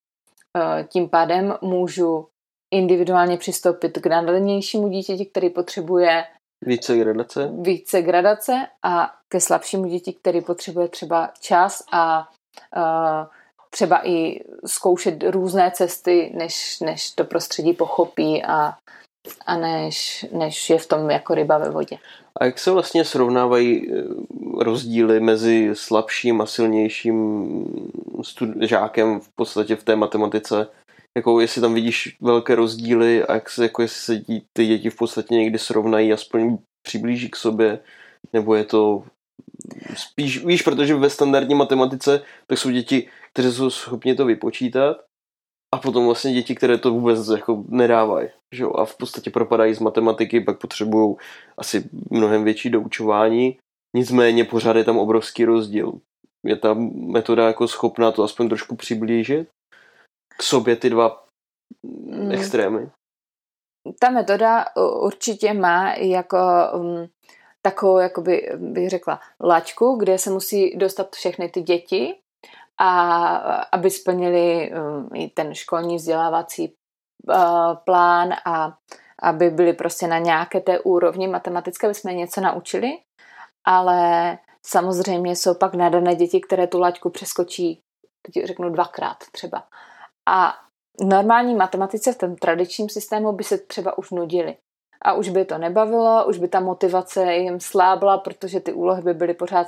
tím 0.89 1.09
pádem 1.09 1.55
můžu 1.63 2.29
individuálně 2.71 3.37
přistoupit 3.37 3.99
k 3.99 4.07
nadanějšímu 4.07 4.89
dítěti, 4.89 5.27
který 5.27 5.51
potřebuje 5.51 6.25
více 6.67 6.97
gradace. 6.97 7.51
více 7.61 8.03
gradace 8.03 8.67
a 8.83 9.15
ke 9.29 9.41
slabšímu 9.41 9.85
děti, 9.85 10.13
který 10.13 10.41
potřebuje 10.41 10.89
třeba 10.89 11.31
čas 11.41 11.83
a 11.93 12.29
uh, 12.77 13.27
třeba 13.71 14.09
i 14.09 14.41
zkoušet 14.67 15.23
různé 15.23 15.71
cesty, 15.75 16.33
než, 16.35 16.81
než 16.81 17.11
to 17.11 17.25
prostředí 17.25 17.73
pochopí 17.73 18.45
a, 18.45 18.75
a 19.47 19.57
než, 19.57 20.27
než 20.33 20.71
je 20.71 20.79
v 20.79 20.87
tom 20.87 21.11
jako 21.11 21.35
ryba 21.35 21.59
ve 21.59 21.71
vodě. 21.71 21.97
A 22.41 22.45
jak 22.45 22.59
se 22.59 22.71
vlastně 22.71 23.05
srovnávají 23.05 23.93
e, 23.93 24.05
rozdíly 24.59 25.21
mezi 25.21 25.71
slabším 25.73 26.41
a 26.41 26.47
silnějším 26.47 27.49
stud- 28.23 28.67
žákem 28.67 29.21
v 29.21 29.29
podstatě 29.35 29.77
v 29.77 29.85
té 29.85 29.97
matematice 29.97 30.67
jako 31.17 31.41
jestli 31.41 31.61
tam 31.61 31.75
vidíš 31.75 32.17
velké 32.21 32.55
rozdíly 32.55 33.25
a 33.25 33.35
jak 33.35 33.51
se, 33.51 33.63
jako 33.63 33.83
jestli 33.83 34.01
se 34.01 34.25
ty 34.53 34.67
děti 34.67 34.91
v 34.91 34.97
podstatě 34.97 35.35
někdy 35.35 35.59
srovnají, 35.59 36.13
aspoň 36.13 36.59
přiblíží 36.83 37.31
k 37.31 37.37
sobě, 37.37 37.79
nebo 38.33 38.55
je 38.55 38.65
to 38.65 39.05
spíš, 39.97 40.45
víš, 40.45 40.63
protože 40.63 40.95
ve 40.95 41.11
standardní 41.11 41.55
matematice 41.55 42.23
tak 42.47 42.59
jsou 42.59 42.71
děti, 42.71 43.09
které 43.33 43.53
jsou 43.53 43.71
schopni 43.71 44.15
to 44.15 44.25
vypočítat 44.25 44.97
a 45.75 45.79
potom 45.79 46.05
vlastně 46.05 46.33
děti, 46.33 46.55
které 46.55 46.79
to 46.79 46.91
vůbec 46.91 47.29
jako 47.29 47.65
nedávají, 47.69 48.29
že 48.55 48.63
jo, 48.63 48.73
a 48.73 48.85
v 48.85 48.97
podstatě 48.97 49.31
propadají 49.31 49.75
z 49.75 49.79
matematiky, 49.79 50.41
pak 50.41 50.61
potřebují 50.61 51.17
asi 51.59 51.91
mnohem 52.11 52.45
větší 52.45 52.71
doučování, 52.71 53.59
nicméně 53.97 54.45
pořád 54.45 54.77
je 54.77 54.85
tam 54.85 54.99
obrovský 54.99 55.45
rozdíl. 55.45 55.93
Je 56.47 56.57
ta 56.57 56.75
metoda 56.93 57.47
jako 57.47 57.69
schopná 57.69 58.13
to 58.13 58.23
aspoň 58.23 58.49
trošku 58.49 58.77
přiblížit? 58.77 59.49
K 60.41 60.43
sobě 60.43 60.77
ty 60.77 60.91
dva 60.91 61.25
mm. 61.83 62.33
extrémy? 62.33 62.91
Ta 64.01 64.11
metoda 64.11 64.65
určitě 65.01 65.53
má 65.53 65.95
jako 65.95 66.39
um, 66.75 67.09
takovou, 67.63 67.99
jakoby, 67.99 68.51
bych 68.57 68.91
řekla, 68.91 69.21
laťku, 69.45 69.97
kde 69.97 70.19
se 70.19 70.31
musí 70.31 70.77
dostat 70.77 71.17
všechny 71.17 71.49
ty 71.49 71.63
děti, 71.63 72.15
a 72.79 73.37
aby 73.73 73.91
splnili 73.91 74.73
um, 74.73 75.11
i 75.15 75.29
ten 75.29 75.55
školní 75.55 75.97
vzdělávací 75.97 76.75
uh, 77.29 77.75
plán 77.85 78.33
a 78.45 78.77
aby 79.23 79.51
byli 79.51 79.73
prostě 79.73 80.07
na 80.07 80.19
nějaké 80.19 80.61
té 80.61 80.81
úrovni 80.81 81.29
matematické, 81.29 81.87
aby 81.87 81.95
jsme 81.95 82.15
něco 82.15 82.41
naučili, 82.41 82.89
ale 83.65 84.39
samozřejmě 84.63 85.37
jsou 85.37 85.55
pak 85.55 85.75
nadané 85.75 86.15
děti, 86.15 86.41
které 86.41 86.67
tu 86.67 86.79
laťku 86.79 87.11
přeskočí, 87.11 87.81
teď 88.23 88.45
řeknu 88.45 88.71
dvakrát 88.71 89.17
třeba. 89.33 89.65
A 90.31 90.55
normální 91.01 91.55
matematice 91.55 92.13
v 92.13 92.19
tom 92.19 92.37
tradičním 92.37 92.89
systému 92.89 93.33
by 93.33 93.45
se 93.45 93.59
třeba 93.59 93.99
už 93.99 94.11
nudili. 94.11 94.57
A 95.03 95.13
už 95.13 95.29
by 95.29 95.45
to 95.45 95.59
nebavilo, 95.59 96.27
už 96.29 96.39
by 96.39 96.49
ta 96.49 96.61
motivace 96.61 97.35
jim 97.35 97.61
slábla, 97.61 98.19
protože 98.19 98.61
ty 98.61 98.73
úlohy 98.73 99.03
by 99.03 99.15
byly 99.15 99.35
pořád 99.35 99.67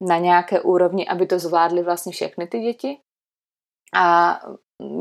na 0.00 0.18
nějaké 0.18 0.60
úrovni, 0.60 1.08
aby 1.08 1.26
to 1.26 1.38
zvládly 1.38 1.82
vlastně 1.82 2.12
všechny 2.12 2.46
ty 2.46 2.60
děti. 2.60 2.98
A 3.94 4.40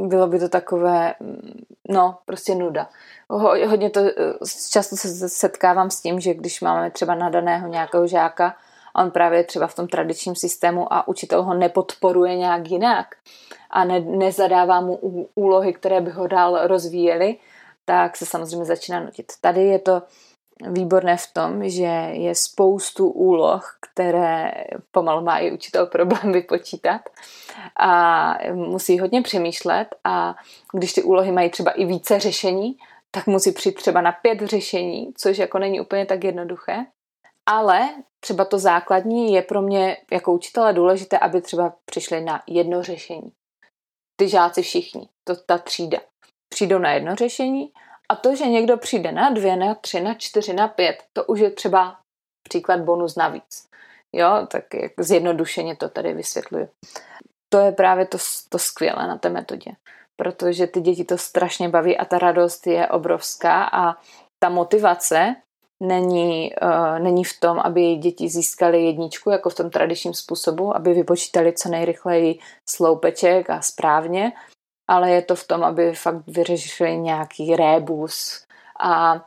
bylo 0.07 0.27
by 0.27 0.39
to 0.39 0.49
takové, 0.49 1.13
no, 1.89 2.17
prostě 2.25 2.55
nuda. 2.55 2.89
Hodně 3.67 3.89
to, 3.89 4.01
často 4.71 4.95
se 4.95 5.29
setkávám 5.29 5.89
s 5.89 6.01
tím, 6.01 6.19
že 6.19 6.33
když 6.33 6.61
máme 6.61 6.91
třeba 6.91 7.15
nadaného 7.15 7.67
nějakého 7.67 8.07
žáka, 8.07 8.55
on 8.95 9.11
právě 9.11 9.43
třeba 9.43 9.67
v 9.67 9.75
tom 9.75 9.87
tradičním 9.87 10.35
systému 10.35 10.93
a 10.93 11.07
učitel 11.07 11.43
ho 11.43 11.53
nepodporuje 11.53 12.35
nějak 12.35 12.67
jinak 12.67 13.07
a 13.69 13.83
ne, 13.83 13.99
nezadává 13.99 14.81
mu 14.81 14.95
úlohy, 15.35 15.73
které 15.73 16.01
by 16.01 16.11
ho 16.11 16.27
dál 16.27 16.67
rozvíjely, 16.67 17.37
tak 17.85 18.17
se 18.17 18.25
samozřejmě 18.25 18.65
začíná 18.65 18.99
nutit. 18.99 19.25
Tady 19.41 19.65
je 19.65 19.79
to 19.79 20.01
výborné 20.67 21.17
v 21.17 21.33
tom, 21.33 21.69
že 21.69 22.09
je 22.11 22.35
spoustu 22.35 23.09
úloh, 23.09 23.77
které 23.81 24.51
pomalu 24.91 25.23
má 25.23 25.37
i 25.37 25.51
učitel 25.51 25.85
problém 25.85 26.31
vypočítat 26.33 27.01
a 27.79 28.33
musí 28.53 28.99
hodně 28.99 29.21
přemýšlet 29.21 29.87
a 30.03 30.35
když 30.73 30.93
ty 30.93 31.03
úlohy 31.03 31.31
mají 31.31 31.49
třeba 31.49 31.71
i 31.71 31.85
více 31.85 32.19
řešení, 32.19 32.77
tak 33.11 33.27
musí 33.27 33.51
přijít 33.51 33.75
třeba 33.75 34.01
na 34.01 34.11
pět 34.11 34.39
řešení, 34.39 35.13
což 35.17 35.37
jako 35.37 35.59
není 35.59 35.81
úplně 35.81 36.05
tak 36.05 36.23
jednoduché. 36.23 36.85
Ale 37.49 37.89
třeba 38.19 38.45
to 38.45 38.59
základní 38.59 39.33
je 39.33 39.41
pro 39.41 39.61
mě 39.61 39.97
jako 40.11 40.33
učitele 40.33 40.73
důležité, 40.73 41.19
aby 41.19 41.41
třeba 41.41 41.73
přišli 41.85 42.21
na 42.21 42.43
jedno 42.47 42.83
řešení. 42.83 43.31
Ty 44.19 44.29
žáci 44.29 44.61
všichni, 44.61 45.09
to 45.27 45.35
ta 45.35 45.57
třída. 45.57 45.99
Přijdou 46.53 46.79
na 46.79 46.91
jedno 46.91 47.15
řešení 47.15 47.71
a 48.09 48.15
to, 48.15 48.35
že 48.35 48.45
někdo 48.45 48.77
přijde 48.77 49.11
na 49.11 49.29
dvě, 49.29 49.55
na 49.55 49.75
tři, 49.75 50.01
na 50.01 50.13
čtyři, 50.13 50.53
na 50.53 50.67
pět, 50.67 51.03
to 51.13 51.25
už 51.25 51.39
je 51.39 51.51
třeba 51.51 51.99
příklad 52.43 52.79
bonus 52.79 53.15
navíc. 53.15 53.69
Jo, 54.13 54.47
tak 54.51 54.73
jak 54.73 54.91
zjednodušeně 54.99 55.75
to 55.75 55.89
tady 55.89 56.13
vysvětluju. 56.13 56.69
To 57.53 57.59
je 57.59 57.71
právě 57.71 58.05
to, 58.05 58.17
to 58.49 58.59
skvělé 58.59 59.07
na 59.07 59.17
té 59.17 59.29
metodě, 59.29 59.71
protože 60.15 60.67
ty 60.67 60.81
děti 60.81 61.05
to 61.05 61.17
strašně 61.17 61.69
baví 61.69 61.97
a 61.97 62.05
ta 62.05 62.19
radost 62.19 62.67
je 62.67 62.87
obrovská 62.87 63.63
a 63.63 63.93
ta 64.43 64.49
motivace 64.49 65.35
není, 65.83 66.51
uh, 66.61 66.99
není 66.99 67.23
v 67.23 67.39
tom, 67.39 67.59
aby 67.59 67.95
děti 67.95 68.29
získaly 68.29 68.85
jedničku, 68.85 69.29
jako 69.29 69.49
v 69.49 69.55
tom 69.55 69.69
tradičním 69.69 70.13
způsobu, 70.13 70.75
aby 70.75 70.93
vypočítali 70.93 71.53
co 71.53 71.69
nejrychleji 71.69 72.39
sloupeček 72.69 73.49
a 73.49 73.61
správně, 73.61 74.31
ale 74.89 75.11
je 75.11 75.21
to 75.21 75.35
v 75.35 75.47
tom, 75.47 75.63
aby 75.63 75.93
fakt 75.93 76.27
vyřešili 76.27 76.97
nějaký 76.97 77.55
rébus 77.55 78.45
a 78.79 79.13
uh, 79.13 79.21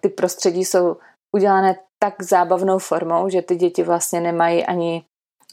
ty 0.00 0.08
prostředí 0.08 0.64
jsou 0.64 0.96
udělané 1.36 1.78
tak 1.98 2.22
zábavnou 2.22 2.78
formou, 2.78 3.28
že 3.28 3.42
ty 3.42 3.56
děti 3.56 3.82
vlastně 3.82 4.20
nemají 4.20 4.66
ani 4.66 5.04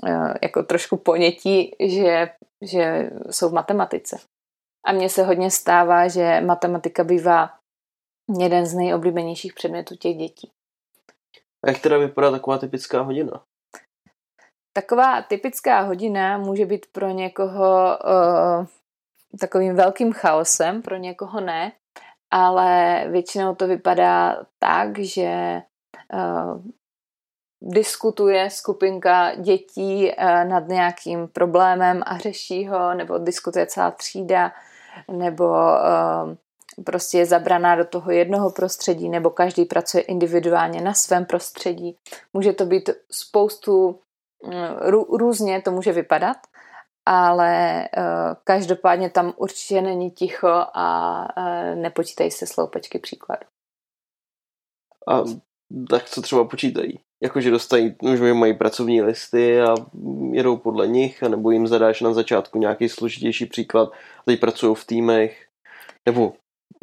uh, 0.03 0.33
jako 0.41 0.63
trošku 0.63 0.97
ponětí, 0.97 1.75
že, 1.79 2.29
že 2.61 3.11
jsou 3.31 3.49
v 3.49 3.53
matematice. 3.53 4.17
A 4.85 4.91
mně 4.91 5.09
se 5.09 5.23
hodně 5.23 5.51
stává, 5.51 6.07
že 6.07 6.41
matematika 6.41 7.03
bývá 7.03 7.49
jeden 8.39 8.65
z 8.65 8.73
nejoblíbenějších 8.73 9.53
předmětů 9.53 9.95
těch 9.95 10.17
dětí. 10.17 10.51
A 11.63 11.69
jak 11.69 11.79
teda 11.79 11.97
vypadá 11.97 12.31
taková 12.31 12.57
typická 12.57 13.01
hodina? 13.01 13.43
Taková 14.73 15.21
typická 15.21 15.81
hodina 15.81 16.37
může 16.37 16.65
být 16.65 16.85
pro 16.91 17.09
někoho 17.09 17.97
uh, 18.03 18.65
takovým 19.39 19.75
velkým 19.75 20.13
chaosem, 20.13 20.81
pro 20.81 20.95
někoho 20.95 21.41
ne, 21.41 21.71
ale 22.31 23.03
většinou 23.09 23.55
to 23.55 23.67
vypadá 23.67 24.45
tak, 24.59 24.99
že 24.99 25.61
uh, 26.13 26.61
diskutuje 27.61 28.49
skupinka 28.49 29.35
dětí 29.35 30.11
uh, 30.11 30.49
nad 30.49 30.67
nějakým 30.67 31.27
problémem 31.27 32.03
a 32.05 32.17
řeší 32.17 32.67
ho, 32.67 32.93
nebo 32.93 33.17
diskutuje 33.17 33.65
celá 33.65 33.91
třída, 33.91 34.51
nebo 35.11 35.45
uh, 35.45 36.35
prostě 36.85 37.17
je 37.17 37.25
zabraná 37.25 37.75
do 37.75 37.85
toho 37.85 38.11
jednoho 38.11 38.51
prostředí 38.51 39.09
nebo 39.09 39.29
každý 39.29 39.65
pracuje 39.65 40.03
individuálně 40.03 40.81
na 40.81 40.93
svém 40.93 41.25
prostředí. 41.25 41.97
Může 42.33 42.53
to 42.53 42.65
být 42.65 42.89
spoustu, 43.11 43.99
mm, 44.43 44.91
různě 45.17 45.61
to 45.61 45.71
může 45.71 45.91
vypadat, 45.91 46.37
ale 47.05 47.83
uh, 47.97 48.03
každopádně 48.43 49.09
tam 49.09 49.33
určitě 49.37 49.81
není 49.81 50.11
ticho 50.11 50.65
a 50.73 51.27
uh, 51.37 51.75
nepočítají 51.75 52.31
se 52.31 52.47
sloupečky 52.47 52.99
příkladu. 52.99 53.45
A 55.07 55.23
tak 55.89 56.09
co 56.09 56.21
třeba 56.21 56.43
počítají? 56.43 56.99
Jakože 57.23 57.51
dostají, 57.51 57.95
že 58.15 58.33
mají 58.33 58.53
pracovní 58.53 59.01
listy 59.01 59.61
a 59.61 59.75
jedou 60.31 60.57
podle 60.57 60.87
nich, 60.87 61.23
anebo 61.23 61.51
jim 61.51 61.67
zadáš 61.67 62.01
na 62.01 62.13
začátku 62.13 62.59
nějaký 62.59 62.89
složitější 62.89 63.45
příklad 63.45 63.91
teď 64.25 64.39
pracují 64.39 64.75
v 64.75 64.85
týmech, 64.85 65.47
nebo 66.05 66.33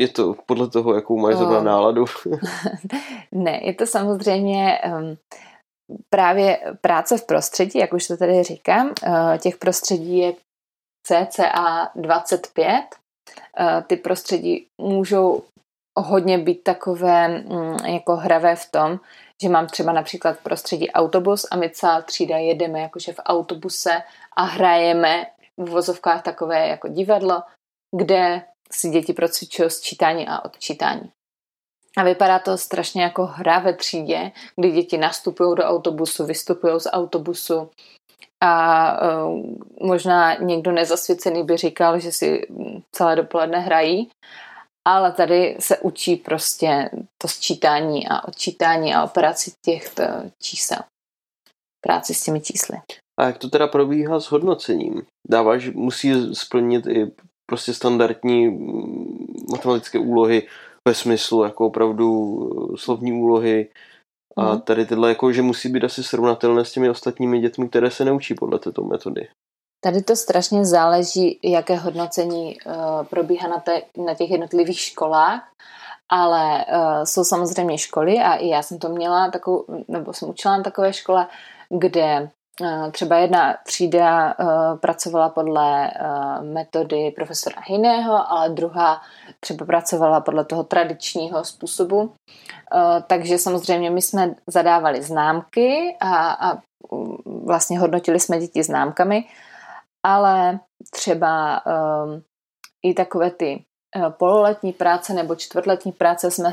je 0.00 0.08
to 0.08 0.34
podle 0.46 0.68
toho, 0.68 0.94
jakou 0.94 1.18
mají 1.18 1.36
zrovna 1.36 1.58
oh. 1.58 1.64
náladu? 1.64 2.04
ne, 3.32 3.60
je 3.62 3.74
to 3.74 3.86
samozřejmě 3.86 4.80
um, 4.84 5.16
právě 6.10 6.60
práce 6.80 7.18
v 7.18 7.26
prostředí, 7.26 7.78
jak 7.78 7.92
už 7.92 8.06
to 8.06 8.16
tady 8.16 8.42
říkám, 8.42 8.86
uh, 8.86 9.36
těch 9.38 9.56
prostředí 9.56 10.18
je 10.18 10.32
cca 11.06 11.90
25. 11.94 12.84
Uh, 13.60 13.82
ty 13.86 13.96
prostředí 13.96 14.66
můžou 14.80 15.42
hodně 15.98 16.38
být 16.38 16.62
takové 16.62 17.44
um, 17.44 17.76
jako 17.86 18.16
hravé 18.16 18.56
v 18.56 18.70
tom, 18.70 19.00
že 19.42 19.48
mám 19.48 19.66
třeba 19.66 19.92
například 19.92 20.32
v 20.32 20.42
prostředí 20.42 20.90
autobus 20.90 21.46
a 21.50 21.56
my 21.56 21.70
celá 21.70 22.02
třída 22.02 22.36
jedeme 22.36 22.80
jakože 22.80 23.12
v 23.12 23.20
autobuse 23.24 24.02
a 24.36 24.42
hrajeme 24.42 25.26
v 25.56 25.70
vozovkách 25.70 26.22
takové 26.22 26.68
jako 26.68 26.88
divadlo, 26.88 27.42
kde 27.96 28.42
si 28.72 28.90
děti 28.90 29.12
procvičují 29.12 29.70
sčítání 29.70 30.28
a 30.28 30.44
odčítání. 30.44 31.10
A 31.96 32.04
vypadá 32.04 32.38
to 32.38 32.58
strašně 32.58 33.02
jako 33.02 33.26
hra 33.26 33.58
ve 33.58 33.74
třídě, 33.74 34.32
kdy 34.56 34.70
děti 34.70 34.98
nastupují 34.98 35.56
do 35.56 35.62
autobusu, 35.62 36.26
vystupují 36.26 36.80
z 36.80 36.90
autobusu 36.92 37.70
a 38.40 39.24
uh, 39.26 39.46
možná 39.80 40.34
někdo 40.34 40.72
nezasvěcený 40.72 41.44
by 41.44 41.56
říkal, 41.56 42.00
že 42.00 42.12
si 42.12 42.46
celé 42.92 43.16
dopoledne 43.16 43.58
hrají, 43.58 44.10
ale 44.88 45.12
tady 45.12 45.56
se 45.60 45.78
učí 45.78 46.16
prostě 46.16 46.90
to 47.22 47.28
sčítání 47.28 48.08
a 48.08 48.28
odčítání 48.28 48.94
a 48.94 49.04
operaci 49.04 49.52
těch 49.64 49.94
čísel. 50.42 50.78
Práci 51.80 52.14
s 52.14 52.24
těmi 52.24 52.40
čísly. 52.40 52.78
A 53.20 53.24
jak 53.24 53.38
to 53.38 53.48
teda 53.48 53.66
probíhá 53.66 54.20
s 54.20 54.26
hodnocením? 54.26 55.06
Dáváš, 55.28 55.70
musí 55.70 56.34
splnit 56.34 56.86
i 56.86 57.12
prostě 57.50 57.74
standardní 57.74 58.48
mm, 58.48 59.26
matematické 59.50 59.98
úlohy 59.98 60.46
ve 60.88 60.94
smyslu 60.94 61.44
jako 61.44 61.66
opravdu 61.66 62.08
eh, 62.74 62.76
slovní 62.76 63.12
úlohy 63.12 63.68
a 64.36 64.54
mm. 64.54 64.60
tady 64.60 64.86
tyhle 64.86 65.08
jako, 65.08 65.32
že 65.32 65.42
musí 65.42 65.68
být 65.68 65.84
asi 65.84 66.04
srovnatelné 66.04 66.64
s 66.64 66.72
těmi 66.72 66.90
ostatními 66.90 67.40
dětmi, 67.40 67.68
které 67.68 67.90
se 67.90 68.04
neučí 68.04 68.34
podle 68.34 68.58
této 68.58 68.82
metody. 68.82 69.28
Tady 69.84 70.02
to 70.02 70.16
strašně 70.16 70.64
záleží, 70.64 71.38
jaké 71.42 71.76
hodnocení 71.76 72.56
uh, 72.60 73.06
probíhá 73.06 73.48
na, 73.48 73.60
te, 73.60 73.82
na 73.96 74.14
těch 74.14 74.30
jednotlivých 74.30 74.80
školách, 74.80 75.48
ale 76.08 76.64
uh, 76.64 77.02
jsou 77.04 77.24
samozřejmě 77.24 77.78
školy 77.78 78.18
a 78.18 78.34
i 78.34 78.48
já 78.48 78.62
jsem 78.62 78.78
to 78.78 78.88
měla 78.88 79.30
takovou, 79.30 79.64
nebo 79.88 80.12
jsem 80.12 80.28
učila 80.28 80.56
na 80.56 80.62
takové 80.62 80.92
škole, 80.92 81.26
kde 81.68 82.30
třeba 82.92 83.16
jedna 83.16 83.56
třída 83.66 84.30
eh, 84.30 84.44
pracovala 84.76 85.28
podle 85.28 85.90
eh, 85.90 86.42
metody 86.42 87.12
profesora 87.16 87.56
Hiného, 87.66 88.32
ale 88.32 88.50
druhá 88.50 89.00
třeba 89.40 89.66
pracovala 89.66 90.20
podle 90.20 90.44
toho 90.44 90.64
tradičního 90.64 91.44
způsobu. 91.44 92.12
Takže 93.06 93.38
samozřejmě 93.38 93.90
my 93.90 94.02
jsme 94.02 94.34
zadávali 94.46 95.02
známky 95.02 95.96
a, 96.00 96.30
a 96.30 96.54
mm, 96.92 97.16
vlastně 97.46 97.78
hodnotili 97.78 98.20
jsme 98.20 98.38
děti 98.38 98.62
známkami, 98.62 99.24
ale 100.06 100.60
třeba 100.92 101.62
i 102.82 102.94
takové 102.94 103.30
ty 103.30 103.64
pololetní 104.10 104.72
práce 104.72 105.12
nebo 105.12 105.34
čtvrtletní 105.34 105.92
práce 105.92 106.30
jsme 106.30 106.50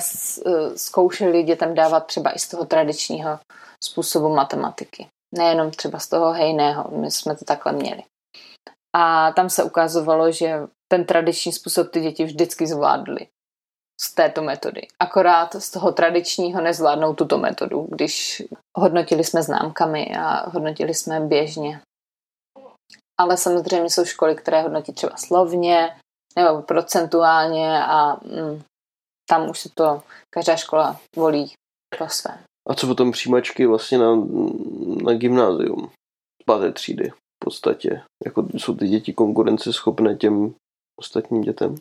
zkoušeli 0.76 1.44
dětem 1.44 1.76
dávat 1.76 2.00
třeba 2.06 2.36
i 2.36 2.40
z 2.40 2.48
toho 2.48 2.66
tradičního 2.66 3.40
způsobu 3.84 4.36
matematiky. 4.36 5.08
Nejenom 5.36 5.72
třeba 5.72 6.00
z 6.00 6.07
toho 6.07 6.34
hejného, 6.34 6.91
my 6.91 7.12
jsme 7.12 7.36
to 7.36 7.46
takhle 7.46 7.74
měli. 7.74 8.03
A 8.96 9.31
tam 9.31 9.49
se 9.49 9.63
ukazovalo, 9.63 10.32
že 10.32 10.60
ten 10.91 11.06
tradiční 11.06 11.52
způsob 11.52 11.91
ty 11.91 12.02
děti 12.02 12.23
vždycky 12.23 12.67
zvládly 12.67 13.28
z 14.02 14.13
této 14.13 14.41
metody. 14.41 14.88
Akorát 14.99 15.56
z 15.56 15.71
toho 15.71 15.91
tradičního 15.91 16.62
nezvládnou 16.62 17.13
tuto 17.13 17.38
metodu, 17.38 17.88
když 17.91 18.43
hodnotili 18.78 19.23
jsme 19.23 19.43
známkami 19.43 20.15
a 20.19 20.49
hodnotili 20.49 20.93
jsme 20.93 21.19
běžně. 21.19 21.82
Ale 23.19 23.38
samozřejmě 23.38 23.89
jsou 23.89 24.06
školy, 24.06 24.36
které 24.36 24.62
hodnotí 24.62 24.93
třeba 24.93 25.17
slovně 25.17 25.99
nebo 26.36 26.62
procentuálně 26.62 27.84
a 27.84 28.13
mm, 28.25 28.62
tam 29.30 29.49
už 29.49 29.60
se 29.60 29.69
to 29.69 30.04
každá 30.30 30.56
škola 30.56 30.99
volí 31.15 31.54
po 31.97 32.10
svém. 32.10 32.46
A 32.67 32.73
co 32.73 32.88
potom 32.88 33.12
přijímačky 33.12 33.65
vlastně 33.65 33.97
na, 33.97 34.15
na 35.03 35.13
gymnázium, 35.13 35.89
páté 36.45 36.71
třídy 36.71 37.10
v 37.10 37.45
podstatě? 37.45 38.01
Jako 38.25 38.47
jsou 38.58 38.75
ty 38.75 38.88
děti 38.88 39.13
konkurenceschopné 39.13 40.15
těm 40.15 40.53
ostatním 40.99 41.41
dětem? 41.41 41.75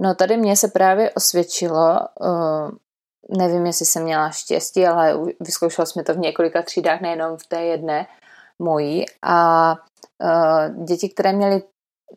No 0.00 0.14
tady 0.14 0.36
mě 0.36 0.56
se 0.56 0.68
právě 0.68 1.10
osvědčilo, 1.10 2.00
uh, 2.20 2.70
nevím, 3.38 3.66
jestli 3.66 3.86
jsem 3.86 4.02
měla 4.02 4.30
štěstí, 4.30 4.86
ale 4.86 5.18
vyzkoušela 5.40 5.86
jsme 5.86 6.04
to 6.04 6.14
v 6.14 6.18
několika 6.18 6.62
třídách, 6.62 7.00
nejenom 7.00 7.36
v 7.36 7.46
té 7.46 7.62
jedné 7.62 8.06
mojí. 8.58 9.04
A 9.22 9.72
uh, 10.22 10.84
děti, 10.84 11.08
které 11.08 11.32
měly 11.32 11.62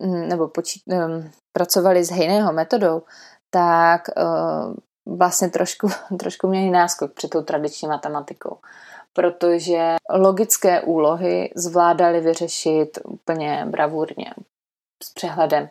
mm, 0.01 0.27
nebo 0.27 0.47
počít, 0.47 0.83
um, 0.87 1.31
pracovali 1.57 2.03
s 2.03 2.09
hejného 2.09 2.53
metodou, 2.53 3.01
tak 3.49 4.01
uh, 4.17 4.75
vlastně 5.17 5.49
trošku, 5.49 5.87
trošku 6.19 6.47
měli 6.47 6.69
náskok 6.69 7.13
před 7.13 7.29
tou 7.29 7.41
tradiční 7.41 7.87
matematikou, 7.87 8.57
protože 9.13 9.95
logické 10.09 10.81
úlohy 10.81 11.51
zvládali 11.55 12.21
vyřešit 12.21 12.99
úplně 13.03 13.65
bravurně, 13.69 14.33
s 15.03 15.13
přehledem. 15.13 15.69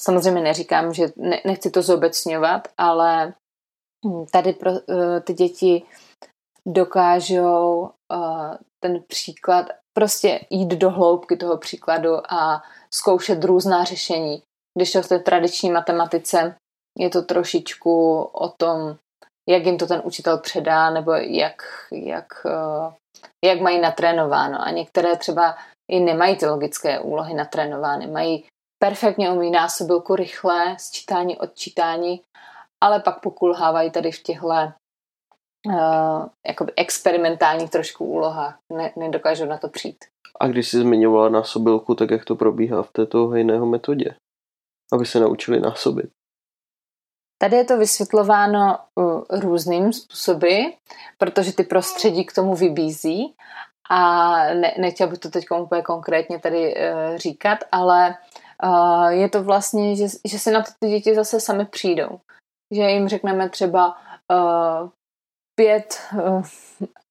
Samozřejmě 0.00 0.40
neříkám, 0.40 0.94
že 0.94 1.06
nechci 1.44 1.70
to 1.70 1.82
zobecňovat, 1.82 2.68
ale 2.78 3.34
tady 4.30 4.52
pro 4.52 4.70
e, 4.70 5.20
ty 5.20 5.34
děti 5.34 5.82
dokážou 6.66 7.88
e, 7.88 8.16
ten 8.80 9.02
příklad 9.08 9.66
prostě 9.96 10.40
jít 10.50 10.68
do 10.68 10.90
hloubky 10.90 11.36
toho 11.36 11.58
příkladu 11.58 12.32
a 12.32 12.62
zkoušet 12.90 13.44
různá 13.44 13.84
řešení. 13.84 14.42
Když 14.78 14.92
to 14.92 15.02
v 15.02 15.08
té 15.08 15.18
tradiční 15.18 15.70
matematice 15.70 16.54
je 16.98 17.10
to 17.10 17.22
trošičku 17.22 18.22
o 18.22 18.48
tom, 18.48 18.96
jak 19.48 19.66
jim 19.66 19.78
to 19.78 19.86
ten 19.86 20.02
učitel 20.04 20.38
předá, 20.38 20.90
nebo 20.90 21.12
jak, 21.12 21.62
jak, 21.92 22.46
eh, 22.46 22.94
jak 23.44 23.60
mají 23.60 23.80
natrénováno. 23.80 24.60
A 24.60 24.70
některé 24.70 25.16
třeba 25.16 25.56
i 25.90 26.00
nemají 26.00 26.36
ty 26.36 26.46
logické 26.46 27.00
úlohy 27.00 27.34
natrénovány. 27.34 28.06
Mají 28.06 28.44
perfektně 28.78 29.30
umí 29.30 29.50
násobilku 29.50 30.16
rychle, 30.16 30.76
sčítání, 30.78 31.38
odčítání, 31.38 32.22
ale 32.84 33.00
pak 33.00 33.20
pokulhávají 33.20 33.90
tady 33.90 34.12
v 34.12 34.22
těchto 34.22 34.46
uh, 35.66 36.26
jakoby 36.46 36.72
experimentálních 36.76 37.70
trošku 37.70 38.04
úlohách. 38.04 38.58
Ne, 38.72 38.92
nedokážou 38.96 39.44
na 39.44 39.58
to 39.58 39.68
přijít. 39.68 40.04
A 40.40 40.46
když 40.46 40.68
jsi 40.68 40.78
zmiňovala 40.78 41.28
násobilku, 41.28 41.94
tak 41.94 42.10
jak 42.10 42.24
to 42.24 42.36
probíhá 42.36 42.82
v 42.82 42.92
této 42.92 43.28
hejného 43.28 43.66
metodě? 43.66 44.14
Aby 44.92 45.06
se 45.06 45.20
naučili 45.20 45.60
násobit. 45.60 46.10
Tady 47.38 47.56
je 47.56 47.64
to 47.64 47.78
vysvětlováno 47.78 48.78
uh, 48.94 49.22
různým 49.30 49.92
způsoby, 49.92 50.62
protože 51.18 51.52
ty 51.52 51.64
prostředí 51.64 52.24
k 52.24 52.34
tomu 52.34 52.54
vybízí 52.54 53.34
a 53.90 54.34
ne, 54.54 54.74
nechtěl 54.78 55.08
bych 55.08 55.18
to 55.18 55.30
teď 55.30 55.44
úplně 55.50 55.82
konkrétně 55.82 56.38
tady 56.38 56.74
uh, 56.74 57.16
říkat, 57.16 57.58
ale 57.72 58.16
uh, 58.64 59.06
je 59.06 59.28
to 59.28 59.42
vlastně, 59.42 59.96
že, 59.96 60.06
že 60.24 60.38
se 60.38 60.50
na 60.50 60.62
to 60.62 60.70
ty 60.78 60.88
děti 60.88 61.14
zase 61.14 61.40
sami 61.40 61.64
přijdou. 61.64 62.20
Že 62.74 62.82
jim 62.82 63.08
řekneme 63.08 63.48
třeba 63.48 63.96
uh, 64.32 64.88
pět, 65.54 66.00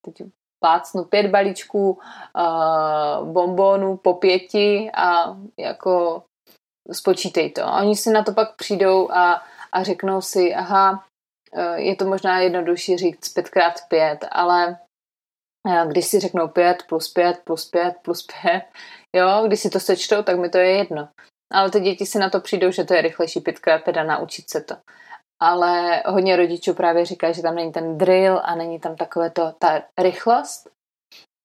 teď 0.01 0.27
plácnu 0.59 1.03
pět 1.03 1.27
balíčků 1.27 1.91
uh, 1.91 3.27
bombónů 3.27 3.97
po 3.97 4.13
pěti 4.13 4.91
a 4.93 5.38
jako 5.59 6.23
spočítej 6.91 7.51
to. 7.51 7.63
A 7.63 7.81
oni 7.81 7.95
si 7.95 8.12
na 8.12 8.23
to 8.23 8.33
pak 8.33 8.55
přijdou 8.55 9.12
a 9.12 9.43
a 9.73 9.83
řeknou 9.83 10.21
si, 10.21 10.53
aha, 10.53 11.05
eh, 11.53 11.81
je 11.81 11.95
to 11.95 12.05
možná 12.05 12.39
jednodušší 12.39 12.97
říct 12.97 13.36
5x5, 13.36 14.17
ale 14.31 14.79
eh, 15.69 15.88
když 15.88 16.05
si 16.05 16.19
řeknou 16.19 16.47
5 16.47 16.83
plus 16.89 17.13
5 17.13 17.41
plus 17.43 17.69
5 17.69 17.95
plus 18.01 18.27
5, 18.43 18.63
jo, 19.15 19.43
když 19.47 19.59
si 19.59 19.69
to 19.69 19.79
sečtou, 19.79 20.23
tak 20.23 20.39
mi 20.39 20.49
to 20.49 20.57
je 20.57 20.77
jedno. 20.77 21.09
Ale 21.53 21.71
ty 21.71 21.79
děti 21.79 22.05
si 22.05 22.19
na 22.19 22.29
to 22.29 22.39
přijdou, 22.39 22.71
že 22.71 22.83
to 22.83 22.93
je 22.93 23.01
rychlejší 23.01 23.39
5x5 23.39 23.99
a 23.99 24.03
naučit 24.03 24.49
se 24.49 24.62
to. 24.62 24.75
Ale 25.41 26.03
hodně 26.05 26.36
rodičů 26.36 26.73
právě 26.73 27.05
říká, 27.05 27.31
že 27.31 27.41
tam 27.41 27.55
není 27.55 27.71
ten 27.71 27.97
drill 27.97 28.41
a 28.43 28.55
není 28.55 28.79
tam 28.79 28.95
takové 28.95 29.29
to, 29.29 29.53
ta 29.59 29.81
rychlost. 29.97 30.67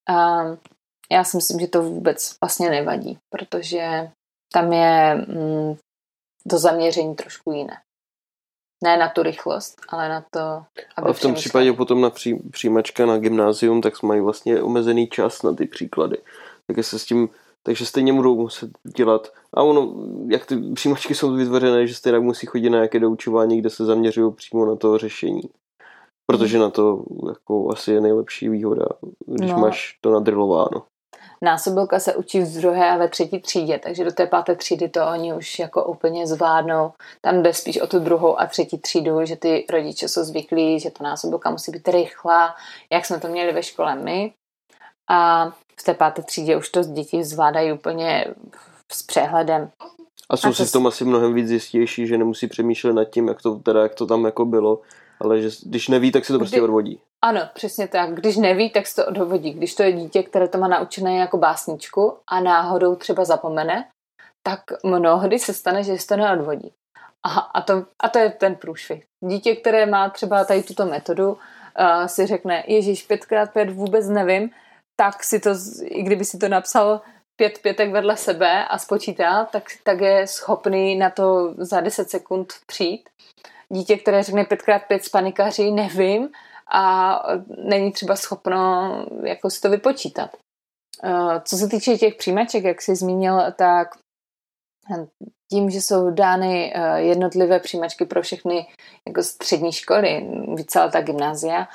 A 0.09 0.41
já 1.11 1.23
si 1.23 1.37
myslím, 1.37 1.59
že 1.59 1.67
to 1.67 1.81
vůbec 1.81 2.35
vlastně 2.43 2.69
nevadí, 2.69 3.17
protože 3.29 4.11
tam 4.53 4.73
je 4.73 5.15
mm, 5.15 5.75
to 6.49 6.57
zaměření 6.57 7.15
trošku 7.15 7.51
jiné. 7.51 7.81
Ne 8.83 8.97
na 8.97 9.09
tu 9.09 9.23
rychlost, 9.23 9.81
ale 9.89 10.09
na 10.09 10.25
to, 10.31 10.39
aby 10.39 11.05
Ale 11.05 11.13
v 11.13 11.21
tom 11.21 11.33
případě 11.33 11.73
potom 11.73 12.01
na 12.01 12.09
pří, 12.09 12.35
přijímačka 12.51 13.05
na 13.05 13.17
gymnázium, 13.17 13.81
tak 13.81 14.03
mají 14.03 14.21
vlastně 14.21 14.61
omezený 14.61 15.07
čas 15.07 15.43
na 15.43 15.53
ty 15.53 15.65
příklady. 15.65 16.17
Tak 16.67 16.85
se 16.85 16.99
s 16.99 17.05
tím, 17.05 17.29
takže 17.63 17.85
stejně 17.85 18.13
budou 18.13 18.35
muset 18.35 18.69
dělat. 18.97 19.33
A 19.53 19.63
ono, 19.63 19.93
jak 20.27 20.45
ty 20.45 20.55
přijímačky 20.73 21.15
jsou 21.15 21.33
vytvořené, 21.33 21.87
že 21.87 21.95
stejně 21.95 22.19
musí 22.19 22.47
chodit 22.47 22.69
na 22.69 22.77
nějaké 22.77 22.99
doučování, 22.99 23.59
kde 23.59 23.69
se 23.69 23.85
zaměřují 23.85 24.33
přímo 24.33 24.65
na 24.65 24.75
to 24.75 24.97
řešení. 24.97 25.41
Protože 26.25 26.59
na 26.59 26.69
to 26.69 27.03
jako 27.27 27.71
asi 27.71 27.91
je 27.91 28.01
nejlepší 28.01 28.49
výhoda, 28.49 28.85
když 29.25 29.51
no. 29.51 29.57
máš 29.57 29.97
to 30.01 30.11
nadrilováno. 30.11 30.83
Násobilka 31.41 31.99
se 31.99 32.15
učí 32.15 32.39
v 32.39 32.57
druhé 32.57 32.89
a 32.89 32.97
ve 32.97 33.09
třetí 33.09 33.39
třídě, 33.39 33.79
takže 33.83 34.03
do 34.03 34.11
té 34.11 34.25
páté 34.25 34.55
třídy 34.55 34.89
to 34.89 35.07
oni 35.07 35.33
už 35.33 35.59
jako 35.59 35.85
úplně 35.85 36.27
zvládnou. 36.27 36.91
Tam 37.21 37.43
jde 37.43 37.53
spíš 37.53 37.81
o 37.81 37.87
tu 37.87 37.99
druhou 37.99 38.39
a 38.39 38.45
třetí 38.45 38.77
třídu, 38.77 39.25
že 39.25 39.35
ty 39.35 39.65
rodiče 39.69 40.07
jsou 40.07 40.23
zvyklí, 40.23 40.79
že 40.79 40.91
ta 40.91 41.03
násobilka 41.03 41.49
musí 41.49 41.71
být 41.71 41.87
rychlá, 41.87 42.55
jak 42.91 43.05
jsme 43.05 43.19
to 43.19 43.27
měli 43.27 43.53
ve 43.53 43.63
škole 43.63 43.95
my. 43.95 44.33
A 45.09 45.49
v 45.79 45.83
té 45.83 45.93
páté 45.93 46.21
třídě 46.21 46.57
už 46.57 46.69
to 46.69 46.83
děti 46.83 47.23
zvládají 47.23 47.71
úplně 47.71 48.25
s 48.91 49.03
přehledem. 49.03 49.71
A 50.29 50.37
jsou 50.37 50.49
a 50.49 50.53
si 50.53 50.65
v 50.65 50.71
tom 50.71 50.87
asi 50.87 51.05
mnohem 51.05 51.33
víc 51.33 51.49
jistější, 51.49 52.07
že 52.07 52.17
nemusí 52.17 52.47
přemýšlet 52.47 52.93
nad 52.93 53.05
tím, 53.05 53.27
jak 53.27 53.41
to, 53.41 53.55
teda, 53.55 53.83
jak 53.83 53.95
to 53.95 54.05
tam 54.05 54.25
jako 54.25 54.45
bylo, 54.45 54.81
ale 55.19 55.41
že 55.41 55.49
když 55.63 55.87
neví, 55.87 56.11
tak 56.11 56.25
si 56.25 56.33
to 56.33 56.39
prostě 56.39 56.61
odvodí. 56.61 56.99
Ano, 57.21 57.41
přesně 57.53 57.87
tak. 57.87 58.13
Když 58.13 58.37
neví, 58.37 58.69
tak 58.69 58.87
se 58.87 58.95
to 58.95 59.07
odvodí. 59.07 59.51
Když 59.51 59.75
to 59.75 59.83
je 59.83 59.91
dítě, 59.91 60.23
které 60.23 60.47
to 60.47 60.57
má 60.57 60.67
naučené 60.67 61.15
jako 61.15 61.37
básničku 61.37 62.17
a 62.27 62.39
náhodou 62.39 62.95
třeba 62.95 63.25
zapomene, 63.25 63.87
tak 64.43 64.61
mnohdy 64.83 65.39
se 65.39 65.53
stane, 65.53 65.83
že 65.83 65.97
se 65.97 66.07
to 66.07 66.17
neodvodí. 66.17 66.71
Aha, 67.23 67.41
a 67.41 67.61
to, 67.61 67.85
a 67.99 68.09
to 68.09 68.19
je 68.19 68.29
ten 68.29 68.55
průšvih. 68.55 69.03
Dítě, 69.25 69.55
které 69.55 69.85
má 69.85 70.09
třeba 70.09 70.45
tady 70.45 70.63
tuto 70.63 70.85
metodu, 70.85 71.29
uh, 71.31 71.37
si 72.05 72.25
řekne, 72.25 72.63
Ježíš, 72.67 73.03
pětkrát 73.03 73.53
pět 73.53 73.69
vůbec 73.69 74.09
nevím, 74.09 74.49
tak 74.99 75.23
si 75.23 75.39
to, 75.39 75.49
i 75.83 76.03
kdyby 76.03 76.25
si 76.25 76.37
to 76.37 76.47
napsal 76.47 77.01
pět 77.35 77.59
pětek 77.61 77.91
vedle 77.91 78.17
sebe 78.17 78.65
a 78.65 78.77
spočítá, 78.77 79.45
tak, 79.45 79.63
tak 79.83 80.01
je 80.01 80.27
schopný 80.27 80.95
na 80.95 81.09
to 81.09 81.53
za 81.57 81.81
10 81.81 82.09
sekund 82.09 82.53
přijít. 82.65 83.09
Dítě, 83.73 83.97
které 83.97 84.23
řekne 84.23 84.45
pětkrát 84.45 84.81
pět 84.87 85.03
z 85.03 85.09
panikaří, 85.09 85.71
nevím, 85.71 86.29
a 86.71 87.13
není 87.57 87.91
třeba 87.91 88.15
schopno 88.15 88.91
jako 89.23 89.49
si 89.49 89.61
to 89.61 89.69
vypočítat. 89.69 90.37
Eh, 91.03 91.41
co 91.45 91.57
se 91.57 91.67
týče 91.67 91.97
těch 91.97 92.15
přijímaček, 92.15 92.63
jak 92.63 92.81
jsi 92.81 92.95
zmínil, 92.95 93.41
tak 93.57 93.87
tím, 95.51 95.69
že 95.69 95.81
jsou 95.81 96.11
dány 96.11 96.73
eh, 96.75 97.01
jednotlivé 97.01 97.59
přijímačky 97.59 98.05
pro 98.05 98.21
všechny 98.21 98.67
jako 99.07 99.23
střední 99.23 99.71
školy, 99.71 100.27
celá 100.67 100.87
ta 100.87 101.01
gymnázia, 101.01 101.67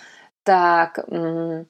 tak 0.45 0.91
mm, 1.11 1.65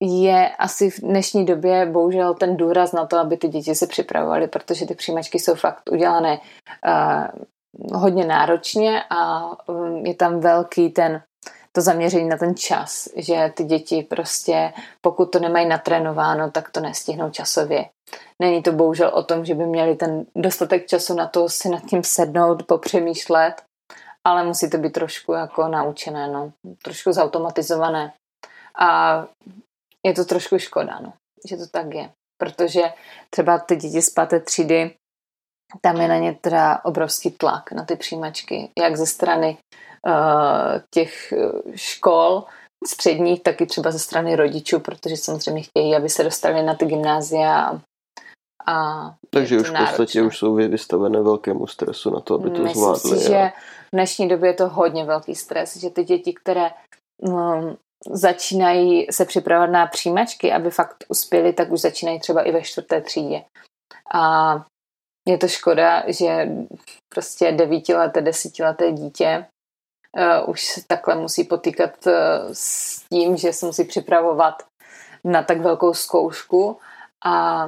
je 0.00 0.48
asi 0.48 0.90
v 0.90 1.00
dnešní 1.00 1.44
době 1.44 1.86
bohužel 1.86 2.34
ten 2.34 2.56
důraz 2.56 2.92
na 2.92 3.06
to, 3.06 3.18
aby 3.18 3.36
ty 3.36 3.48
děti 3.48 3.74
se 3.74 3.86
připravovaly, 3.86 4.48
protože 4.48 4.86
ty 4.86 4.94
přijímačky 4.94 5.38
jsou 5.38 5.54
fakt 5.54 5.90
udělané 5.90 6.38
uh, 6.86 7.44
hodně 7.94 8.24
náročně 8.24 9.02
a 9.10 9.50
um, 9.68 10.06
je 10.06 10.14
tam 10.14 10.40
velký 10.40 10.90
ten 10.90 11.22
to 11.76 11.82
zaměření 11.82 12.28
na 12.28 12.36
ten 12.36 12.56
čas, 12.56 13.08
že 13.16 13.52
ty 13.54 13.64
děti 13.64 14.02
prostě, 14.02 14.72
pokud 15.00 15.32
to 15.32 15.38
nemají 15.38 15.68
natrénováno, 15.68 16.50
tak 16.50 16.70
to 16.70 16.80
nestihnou 16.80 17.30
časově. 17.30 17.84
Není 18.42 18.62
to 18.62 18.72
bohužel 18.72 19.10
o 19.14 19.22
tom, 19.22 19.44
že 19.44 19.54
by 19.54 19.66
měli 19.66 19.96
ten 19.96 20.26
dostatek 20.36 20.86
času 20.86 21.14
na 21.14 21.26
to 21.26 21.48
si 21.48 21.68
nad 21.68 21.82
tím 21.84 22.02
sednout, 22.04 22.62
popřemýšlet, 22.62 23.62
ale 24.24 24.44
musí 24.44 24.70
to 24.70 24.78
být 24.78 24.92
trošku 24.92 25.32
jako 25.32 25.68
naučené, 25.68 26.28
no. 26.28 26.52
trošku 26.82 27.12
zautomatizované. 27.12 28.12
A 28.78 29.20
je 30.06 30.14
to 30.14 30.24
trošku 30.24 30.58
škoda, 30.58 30.98
no, 31.00 31.12
že 31.48 31.56
to 31.56 31.66
tak 31.66 31.94
je. 31.94 32.10
Protože 32.38 32.82
třeba 33.30 33.58
ty 33.58 33.76
děti 33.76 34.02
z 34.02 34.10
páté 34.10 34.40
třídy, 34.40 34.94
tam 35.80 36.00
je 36.00 36.08
na 36.08 36.16
ně 36.16 36.38
teda 36.40 36.80
obrovský 36.84 37.30
tlak 37.30 37.72
na 37.72 37.84
ty 37.84 37.96
přijímačky, 37.96 38.70
jak 38.78 38.96
ze 38.96 39.06
strany 39.06 39.58
uh, 40.06 40.80
těch 40.94 41.32
eh, 41.32 41.36
škol 41.74 42.44
středních, 42.86 43.42
tak 43.42 43.60
i 43.60 43.66
třeba 43.66 43.90
ze 43.90 43.98
strany 43.98 44.36
rodičů, 44.36 44.80
protože 44.80 45.16
samozřejmě 45.16 45.62
chtějí, 45.62 45.96
aby 45.96 46.08
se 46.08 46.24
dostali 46.24 46.62
na 46.62 46.74
ty 46.74 46.86
gymnázia 46.86 47.80
a 48.66 49.10
Takže 49.30 49.60
už 49.60 49.70
v 49.70 49.78
podstatě 49.78 50.22
už 50.22 50.38
jsou 50.38 50.54
vystavené 50.54 51.22
velkému 51.22 51.66
stresu 51.66 52.10
na 52.10 52.20
to, 52.20 52.34
aby 52.34 52.50
to 52.50 52.62
Myslím 52.62 52.82
zvládli. 52.82 53.18
Si, 53.18 53.28
že 53.28 53.52
v 53.86 53.90
dnešní 53.92 54.28
době 54.28 54.50
je 54.50 54.54
to 54.54 54.68
hodně 54.68 55.04
velký 55.04 55.34
stres, 55.34 55.76
že 55.76 55.90
ty 55.90 56.04
děti, 56.04 56.32
které 56.32 56.70
um, 57.18 57.76
začínají 58.10 59.06
se 59.10 59.24
připravovat 59.24 59.70
na 59.70 59.86
přijímačky, 59.86 60.52
aby 60.52 60.70
fakt 60.70 61.04
uspěli, 61.08 61.52
tak 61.52 61.72
už 61.72 61.80
začínají 61.80 62.20
třeba 62.20 62.42
i 62.42 62.52
ve 62.52 62.62
čtvrté 62.62 63.00
třídě. 63.00 63.42
A 64.14 64.54
je 65.26 65.38
to 65.38 65.48
škoda, 65.48 66.02
že 66.06 66.48
prostě 67.08 67.52
devítileté, 67.52 68.20
desítileté 68.20 68.92
dítě 68.92 69.46
uh, 70.16 70.50
už 70.50 70.80
takhle 70.86 71.14
musí 71.14 71.44
potýkat 71.44 72.06
uh, 72.06 72.12
s 72.52 73.02
tím, 73.08 73.36
že 73.36 73.52
se 73.52 73.66
musí 73.66 73.84
připravovat 73.84 74.62
na 75.24 75.42
tak 75.42 75.60
velkou 75.60 75.94
zkoušku 75.94 76.78
a, 77.24 77.64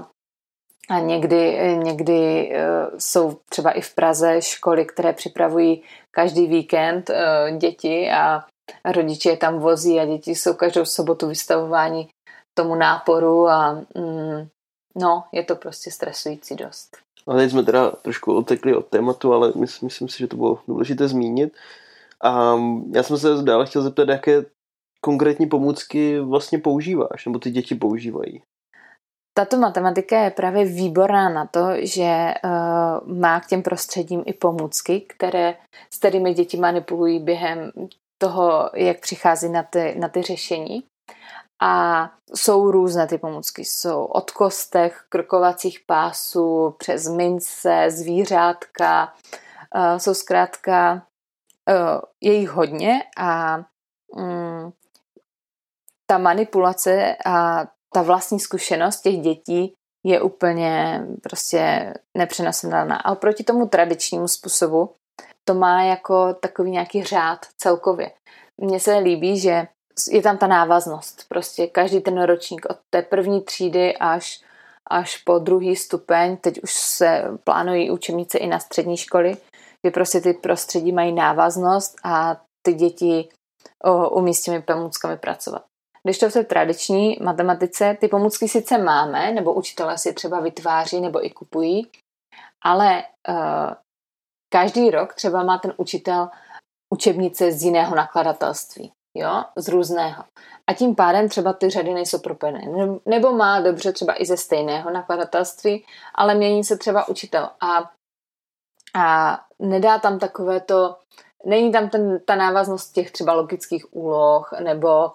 a 0.90 0.99
někdy, 0.99 1.59
někdy 1.83 2.51
uh, 2.53 2.99
jsou 2.99 3.38
třeba 3.51 3.71
i 3.71 3.81
v 3.81 3.94
Praze 3.94 4.42
školy, 4.42 4.85
které 4.85 5.12
připravují 5.12 5.83
každý 6.11 6.47
víkend 6.47 7.11
uh, 7.11 7.57
děti 7.59 8.11
a 8.11 8.44
rodiče 8.85 9.31
je 9.31 9.37
tam 9.37 9.59
vozí 9.59 10.01
a 10.01 10.05
děti 10.05 10.35
jsou 10.35 10.55
každou 10.55 10.85
sobotu 10.85 11.29
vystavováni 11.29 12.09
tomu 12.59 12.75
náporu 12.75 13.49
a 13.49 13.73
mm, 13.73 14.49
no, 14.97 15.25
je 15.33 15.44
to 15.44 15.57
prostě 15.57 15.90
stresující 15.90 16.57
dost. 16.57 17.08
A 17.29 17.35
teď 17.35 17.51
jsme 17.51 17.62
teda 17.62 17.91
trošku 17.91 18.37
otekli 18.37 18.77
od 18.77 18.87
tématu, 18.87 19.33
ale 19.33 19.53
myslím, 19.57 19.87
myslím 19.87 20.09
si, 20.09 20.19
že 20.19 20.27
to 20.27 20.37
bylo 20.37 20.59
důležité 20.69 21.09
zmínit. 21.09 21.53
A 22.25 22.57
já 22.95 23.03
jsem 23.03 23.19
se 23.19 23.43
dále 23.43 23.67
chtěl 23.67 23.83
zeptat, 23.83 24.09
jaké 24.09 24.45
konkrétní 25.01 25.47
pomůcky 25.47 26.21
vlastně 26.21 26.59
používáš, 26.59 27.27
nebo 27.27 27.38
ty 27.38 27.51
děti 27.51 27.75
používají. 27.75 28.43
Tato 29.38 29.57
matematika 29.57 30.21
je 30.21 30.31
právě 30.31 30.64
výborná 30.64 31.29
na 31.29 31.47
to, 31.47 31.61
že 31.79 32.35
uh, 32.45 33.19
má 33.19 33.41
k 33.41 33.47
těm 33.47 33.62
prostředím 33.62 34.23
i 34.27 34.33
pomůcky, 34.33 35.01
které, 35.01 35.55
s 35.91 35.99
kterými 35.99 36.35
děti 36.35 36.57
manipulují 36.57 37.19
během 37.19 37.73
toho, 38.23 38.71
jak 38.75 39.01
přichází 39.01 39.49
na 39.49 39.62
ty, 39.62 39.95
na 39.99 40.09
ty 40.09 40.23
řešení. 40.23 40.83
A 41.62 42.05
jsou 42.35 42.71
různé 42.71 43.07
ty 43.07 43.18
pomůcky. 43.18 43.64
Jsou 43.64 44.05
od 44.05 44.31
kostech, 44.31 45.05
krokovacích 45.09 45.81
pásů, 45.87 46.75
přes 46.79 47.09
mince, 47.09 47.87
zvířátka. 47.88 49.14
Uh, 49.75 49.99
jsou 49.99 50.14
zkrátka, 50.14 50.92
uh, 50.92 52.01
je 52.21 52.33
jich 52.33 52.51
hodně 52.51 53.03
a 53.18 53.59
um, 54.07 54.73
ta 56.07 56.18
manipulace 56.18 57.16
a 57.27 57.64
ta 57.92 58.03
vlastní 58.03 58.40
zkušenost 58.40 59.01
těch 59.01 59.16
dětí 59.21 59.75
je 60.05 60.21
úplně 60.21 61.03
prostě 61.23 61.94
nepřenositelná. 62.16 62.97
A 62.97 63.12
oproti 63.12 63.44
tomu 63.44 63.68
tradičnímu 63.68 64.29
způsobu 64.29 64.94
to 65.44 65.55
má 65.55 65.83
jako 65.83 66.35
takový 66.35 66.71
nějaký 66.71 67.05
řád 67.05 67.47
celkově. 67.57 68.11
Mně 68.59 68.81
se 68.81 68.99
líbí, 68.99 69.40
že 69.40 69.66
je 70.11 70.23
tam 70.23 70.39
ta 70.39 70.47
návaznost. 70.47 71.25
Prostě 71.29 71.67
každý 71.67 72.01
ten 72.01 72.23
ročník 72.23 72.67
od 72.71 72.79
té 72.91 73.03
první 73.03 73.43
třídy 73.43 73.97
až, 73.97 74.45
až 74.91 75.17
po 75.17 75.39
druhý 75.39 75.77
stupeň, 75.77 76.37
teď 76.37 76.63
už 76.63 76.73
se 76.73 77.25
plánují 77.45 77.91
učebnice 77.91 78.39
i 78.39 78.47
na 78.47 78.59
střední 78.59 78.97
školy, 78.97 79.37
že 79.87 79.91
prostě 79.91 80.21
ty 80.21 80.33
prostředí 80.33 80.93
mají 80.93 81.13
návaznost 81.13 81.97
a 82.05 82.41
ty 82.67 82.73
děti 82.75 83.29
o, 83.85 84.11
umí 84.11 84.35
s 84.35 84.43
těmi 84.43 84.63
pomůckami 84.63 85.17
pracovat. 85.17 85.65
Když 86.03 86.19
to 86.19 86.31
v 86.31 86.33
té 86.33 86.45
tradiční 86.45 87.19
matematice, 87.23 87.97
ty 88.01 88.09
pomůcky 88.09 88.49
sice 88.49 88.79
máme, 88.79 89.33
nebo 89.33 89.55
učitelé 89.55 89.99
si 89.99 90.13
třeba 90.13 90.41
vytváří 90.41 91.01
nebo 91.01 91.27
i 91.27 91.31
kupují, 91.31 91.91
ale 92.65 93.05
uh, 93.29 93.75
každý 94.53 94.91
rok 94.91 95.15
třeba 95.15 95.43
má 95.43 95.59
ten 95.59 95.75
učitel 95.77 96.31
učebnice 96.95 97.53
z 97.53 97.63
jiného 97.63 97.97
nakladatelství, 97.97 98.93
jo, 99.18 99.44
z 99.57 99.68
různého. 99.68 100.24
A 100.66 100.74
tím 100.74 100.94
pádem 100.94 101.28
třeba 101.28 101.52
ty 101.52 101.70
řady 101.70 101.94
nejsou 101.94 102.18
propojené. 102.18 102.61
Nebo 103.07 103.33
má 103.33 103.61
dobře 103.61 103.92
třeba 103.92 104.22
i 104.22 104.26
ze 104.26 104.37
stejného 104.37 104.90
nakladatelství, 104.90 105.85
ale 106.14 106.35
mění 106.35 106.64
se 106.64 106.76
třeba 106.78 107.09
učitel. 107.09 107.48
A, 107.61 107.90
a 109.00 109.38
nedá 109.59 109.98
tam 109.98 110.18
takové 110.18 110.61
to, 110.61 110.96
není 111.46 111.72
tam 111.72 111.88
ten, 111.88 112.20
ta 112.24 112.37
návaznost 112.37 112.92
těch 112.92 113.11
třeba 113.11 113.33
logických 113.33 113.96
úloh, 113.96 114.50
nebo 114.61 115.11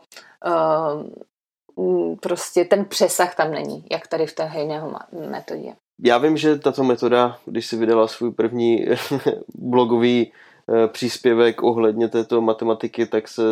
uh, 0.46 2.16
prostě 2.22 2.66
ten 2.66 2.86
přesah 2.86 3.36
tam 3.36 3.52
není, 3.52 3.86
jak 3.92 4.08
tady 4.08 4.26
v 4.26 4.36
té 4.36 4.44
hejného 4.44 4.94
metodě. 5.30 5.76
Já 6.04 6.18
vím, 6.18 6.38
že 6.38 6.60
tato 6.60 6.84
metoda, 6.84 7.38
když 7.46 7.66
si 7.66 7.78
vydala 7.78 8.08
svůj 8.08 8.32
první 8.32 8.86
blogový 9.56 10.32
příspěvek 10.88 11.64
ohledně 11.64 12.08
této 12.08 12.42
matematiky, 12.42 13.06
tak 13.06 13.28
se 13.28 13.44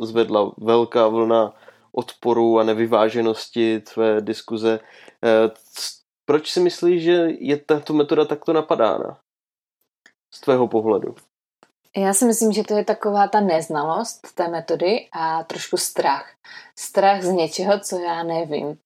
zvedla 0.00 0.52
velká 0.58 1.08
vlna 1.08 1.54
odporu 1.92 2.58
a 2.58 2.64
nevyváženosti 2.64 3.80
tvé 3.80 4.20
diskuze. 4.20 4.80
Proč 6.24 6.52
si 6.52 6.60
myslíš, 6.60 7.02
že 7.02 7.26
je 7.38 7.56
tato 7.56 7.92
metoda 7.92 8.24
takto 8.24 8.52
napadána? 8.52 9.18
Z 10.34 10.40
tvého 10.40 10.68
pohledu. 10.68 11.14
Já 11.96 12.12
si 12.12 12.24
myslím, 12.24 12.52
že 12.52 12.62
to 12.62 12.74
je 12.74 12.84
taková 12.84 13.28
ta 13.28 13.40
neznalost 13.40 14.34
té 14.34 14.48
metody 14.48 15.08
a 15.12 15.42
trošku 15.42 15.76
strach. 15.76 16.34
Strach 16.78 17.22
z 17.22 17.28
něčeho, 17.28 17.80
co 17.80 17.98
já 17.98 18.22
nevím. 18.22 18.78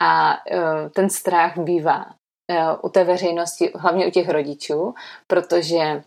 A 0.00 0.32
uh, 0.32 0.88
ten 0.94 1.10
strach 1.10 1.58
bývá 1.58 2.06
u 2.82 2.88
té 2.88 3.04
veřejnosti, 3.04 3.72
hlavně 3.74 4.06
u 4.06 4.10
těch 4.10 4.28
rodičů, 4.28 4.94
protože 5.26 6.02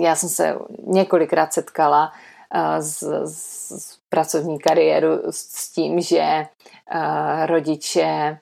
já 0.00 0.16
jsem 0.16 0.28
se 0.28 0.58
několikrát 0.86 1.52
setkala 1.52 2.12
z, 2.78 3.02
z, 3.24 3.68
z 3.82 3.98
pracovní 4.08 4.58
kariéru 4.58 5.08
s 5.30 5.72
tím, 5.72 6.00
že 6.00 6.46
rodiče 7.46 8.38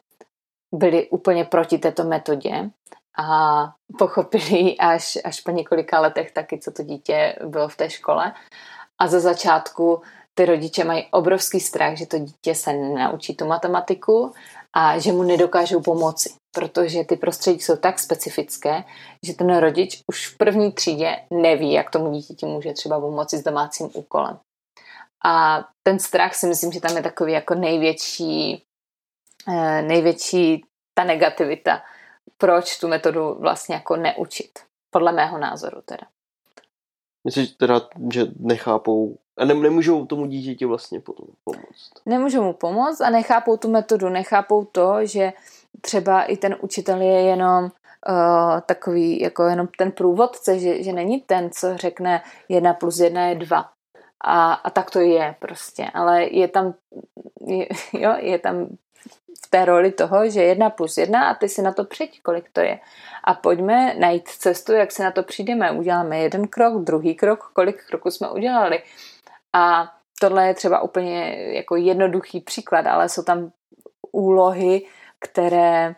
byli 0.72 1.08
úplně 1.08 1.44
proti 1.44 1.78
této 1.78 2.04
metodě 2.04 2.70
a 3.18 3.62
pochopili 3.98 4.76
až, 4.78 5.18
až 5.24 5.40
po 5.40 5.50
několika 5.50 6.00
letech 6.00 6.32
taky, 6.32 6.58
co 6.58 6.70
to 6.70 6.82
dítě 6.82 7.36
bylo 7.44 7.68
v 7.68 7.76
té 7.76 7.90
škole. 7.90 8.32
A 8.98 9.06
za 9.06 9.20
začátku 9.20 10.02
ty 10.34 10.44
rodiče 10.44 10.84
mají 10.84 11.06
obrovský 11.10 11.60
strach, 11.60 11.96
že 11.96 12.06
to 12.06 12.18
dítě 12.18 12.54
se 12.54 12.72
naučí 12.72 13.36
tu 13.36 13.46
matematiku 13.46 14.32
a 14.76 14.98
že 14.98 15.12
mu 15.12 15.22
nedokážou 15.22 15.80
pomoci, 15.80 16.34
protože 16.54 17.04
ty 17.04 17.16
prostředí 17.16 17.60
jsou 17.60 17.76
tak 17.76 17.98
specifické, 17.98 18.84
že 19.26 19.34
ten 19.34 19.56
rodič 19.56 20.02
už 20.06 20.28
v 20.28 20.36
první 20.36 20.72
třídě 20.72 21.16
neví, 21.30 21.72
jak 21.72 21.90
tomu 21.90 22.12
dítěti 22.12 22.46
může 22.46 22.72
třeba 22.72 23.00
pomoci 23.00 23.38
s 23.38 23.42
domácím 23.42 23.90
úkolem. 23.94 24.38
A 25.24 25.64
ten 25.82 25.98
strach 25.98 26.34
si 26.34 26.46
myslím, 26.46 26.72
že 26.72 26.80
tam 26.80 26.96
je 26.96 27.02
takový 27.02 27.32
jako 27.32 27.54
největší, 27.54 28.62
eh, 29.48 29.82
největší 29.82 30.64
ta 30.94 31.04
negativita, 31.04 31.82
proč 32.38 32.78
tu 32.78 32.88
metodu 32.88 33.34
vlastně 33.34 33.74
jako 33.74 33.96
neučit. 33.96 34.58
Podle 34.90 35.12
mého 35.12 35.38
názoru 35.38 35.82
teda. 35.84 36.06
Myslíš 37.24 37.50
teda, 37.50 37.80
že 38.12 38.26
nechápou 38.38 39.18
a 39.38 39.44
ne, 39.44 39.54
nemůžou 39.54 40.06
tomu 40.06 40.26
dítěti 40.26 40.64
vlastně 40.64 41.00
potom 41.00 41.26
pomoct? 41.44 41.92
Nemůžou 42.06 42.42
mu 42.42 42.52
pomoct 42.52 43.00
a 43.00 43.10
nechápou 43.10 43.56
tu 43.56 43.70
metodu, 43.70 44.08
nechápou 44.08 44.64
to, 44.64 44.94
že 45.02 45.32
třeba 45.80 46.22
i 46.22 46.36
ten 46.36 46.56
učitel 46.60 47.00
je 47.00 47.20
jenom 47.20 47.64
uh, 47.64 47.70
takový, 48.66 49.20
jako 49.20 49.42
jenom 49.42 49.68
ten 49.78 49.92
průvodce, 49.92 50.58
že, 50.58 50.82
že 50.82 50.92
není 50.92 51.20
ten, 51.20 51.50
co 51.50 51.76
řekne 51.76 52.22
jedna 52.48 52.74
plus 52.74 52.98
jedna 52.98 53.26
je 53.26 53.34
dva. 53.34 53.68
A, 54.24 54.52
a 54.52 54.70
tak 54.70 54.90
to 54.90 55.00
je 55.00 55.34
prostě, 55.38 55.86
ale 55.94 56.24
je 56.24 56.48
tam, 56.48 56.74
je, 57.46 57.66
jo, 57.92 58.14
je 58.18 58.38
tam 58.38 58.66
v 59.46 59.50
té 59.50 59.64
roli 59.64 59.92
toho, 59.92 60.30
že 60.30 60.42
jedna 60.42 60.70
plus 60.70 60.96
jedna 60.96 61.28
a 61.28 61.34
ty 61.34 61.48
si 61.48 61.62
na 61.62 61.72
to 61.72 61.84
přijď, 61.84 62.22
kolik 62.22 62.44
to 62.52 62.60
je. 62.60 62.78
A 63.24 63.34
pojďme 63.34 63.94
najít 63.98 64.28
cestu, 64.28 64.72
jak 64.72 64.92
se 64.92 65.04
na 65.04 65.10
to 65.10 65.22
přijdeme. 65.22 65.70
Uděláme 65.70 66.18
jeden 66.18 66.48
krok, 66.48 66.84
druhý 66.84 67.14
krok, 67.14 67.50
kolik 67.52 67.86
kroků 67.86 68.10
jsme 68.10 68.30
udělali. 68.30 68.82
A 69.54 69.92
tohle 70.20 70.46
je 70.46 70.54
třeba 70.54 70.80
úplně 70.80 71.36
jako 71.52 71.76
jednoduchý 71.76 72.40
příklad, 72.40 72.86
ale 72.86 73.08
jsou 73.08 73.22
tam 73.22 73.52
úlohy, 74.12 74.86
které, 75.18 75.94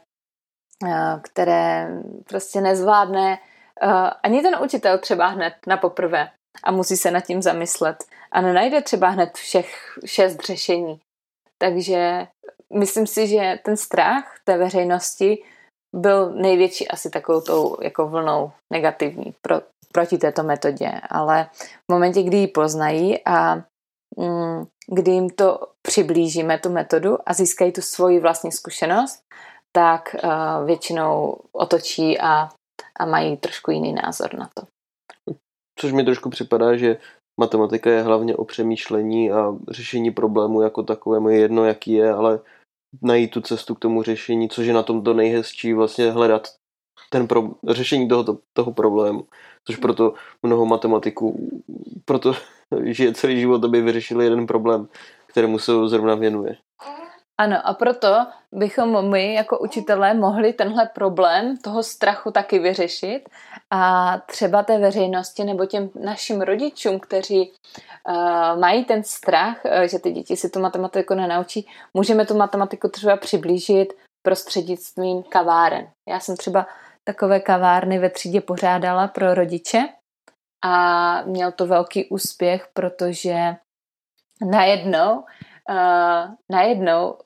eh, 0.86 1.20
které 1.22 1.88
prostě 2.28 2.60
nezvládne 2.60 3.38
eh, 3.82 4.10
ani 4.22 4.42
ten 4.42 4.56
učitel 4.64 4.98
třeba 4.98 5.26
hned 5.26 5.54
na 5.66 5.76
poprvé 5.76 6.30
a 6.64 6.72
musí 6.72 6.96
se 6.96 7.10
nad 7.10 7.20
tím 7.20 7.42
zamyslet 7.42 7.96
a 8.32 8.40
nenajde 8.40 8.82
třeba 8.82 9.08
hned 9.08 9.36
všech 9.36 9.98
šest 10.04 10.40
řešení. 10.40 11.00
Takže 11.58 12.26
myslím 12.78 13.06
si, 13.06 13.26
že 13.26 13.58
ten 13.64 13.76
strach 13.76 14.34
té 14.44 14.58
veřejnosti 14.58 15.42
byl 15.98 16.30
největší 16.34 16.88
asi 16.88 17.10
takovou 17.10 17.40
tou 17.40 17.76
jako 17.82 18.08
vlnou 18.08 18.52
negativní 18.72 19.34
pro, 19.42 19.60
proti 19.92 20.18
této 20.18 20.42
metodě, 20.42 20.92
ale 21.10 21.50
v 21.90 21.92
momentě, 21.92 22.22
kdy 22.22 22.36
ji 22.36 22.46
poznají 22.46 23.24
a 23.26 23.54
mm, 24.16 24.66
kdy 24.92 25.10
jim 25.10 25.30
to 25.30 25.60
přiblížíme, 25.82 26.58
tu 26.58 26.70
metodu 26.70 27.18
a 27.26 27.34
získají 27.34 27.72
tu 27.72 27.80
svoji 27.80 28.20
vlastní 28.20 28.52
zkušenost, 28.52 29.22
tak 29.72 30.16
uh, 30.24 30.66
většinou 30.66 31.36
otočí 31.52 32.20
a, 32.20 32.48
a 33.00 33.06
mají 33.06 33.36
trošku 33.36 33.70
jiný 33.70 33.92
názor 33.92 34.34
na 34.34 34.50
to. 34.54 34.66
Což 35.80 35.92
mi 35.92 36.04
trošku 36.04 36.30
připadá, 36.30 36.76
že 36.76 36.96
matematika 37.40 37.90
je 37.90 38.02
hlavně 38.02 38.36
o 38.36 38.44
přemýšlení 38.44 39.30
a 39.30 39.54
řešení 39.70 40.10
problému 40.10 40.62
jako 40.62 40.82
takovému 40.82 41.28
je 41.28 41.38
jedno, 41.38 41.64
jaký 41.64 41.92
je, 41.92 42.12
ale 42.12 42.40
najít 43.02 43.30
tu 43.30 43.40
cestu 43.40 43.74
k 43.74 43.78
tomu 43.78 44.02
řešení, 44.02 44.48
což 44.48 44.66
je 44.66 44.72
na 44.72 44.82
tom 44.82 45.04
to 45.04 45.14
nejhezčí, 45.14 45.72
vlastně 45.72 46.10
hledat 46.10 46.48
ten 47.10 47.28
pro, 47.28 47.48
řešení 47.68 48.08
tohoto, 48.08 48.38
toho 48.52 48.72
problému. 48.72 49.26
Což 49.64 49.76
proto 49.76 50.14
mnoho 50.42 50.66
matematiků, 50.66 51.50
proto 52.04 52.32
žije 52.84 53.14
celý 53.14 53.40
život, 53.40 53.64
aby 53.64 53.80
vyřešili 53.80 54.24
jeden 54.24 54.46
problém, 54.46 54.88
kterému 55.26 55.58
se 55.58 55.72
zrovna 55.86 56.14
věnuje. 56.14 56.56
Ano, 57.40 57.56
a 57.64 57.74
proto 57.74 58.26
bychom 58.52 59.10
my 59.10 59.34
jako 59.34 59.58
učitelé 59.58 60.14
mohli 60.14 60.52
tenhle 60.52 60.86
problém 60.94 61.56
toho 61.56 61.82
strachu 61.82 62.30
taky 62.30 62.58
vyřešit 62.58 63.28
a 63.70 64.14
třeba 64.18 64.62
té 64.62 64.78
veřejnosti 64.78 65.44
nebo 65.44 65.66
těm 65.66 65.90
našim 66.00 66.40
rodičům, 66.40 67.00
kteří 67.00 67.52
uh, 68.08 68.60
mají 68.60 68.84
ten 68.84 69.04
strach, 69.04 69.64
uh, 69.64 69.82
že 69.82 69.98
ty 69.98 70.12
děti 70.12 70.36
si 70.36 70.50
tu 70.50 70.60
matematiku 70.60 71.14
nenaučí, 71.14 71.68
můžeme 71.94 72.26
tu 72.26 72.36
matematiku 72.36 72.88
třeba 72.88 73.16
přiblížit 73.16 73.92
prostřednictvím 74.22 75.22
kaváren. 75.22 75.90
Já 76.08 76.20
jsem 76.20 76.36
třeba 76.36 76.66
takové 77.04 77.40
kavárny 77.40 77.98
ve 77.98 78.10
třídě 78.10 78.40
pořádala 78.40 79.08
pro 79.08 79.34
rodiče 79.34 79.88
a 80.64 81.22
měl 81.22 81.52
to 81.52 81.66
velký 81.66 82.08
úspěch, 82.08 82.68
protože 82.72 83.36
najednou, 84.50 85.18
uh, 85.18 86.34
najednou 86.50 87.18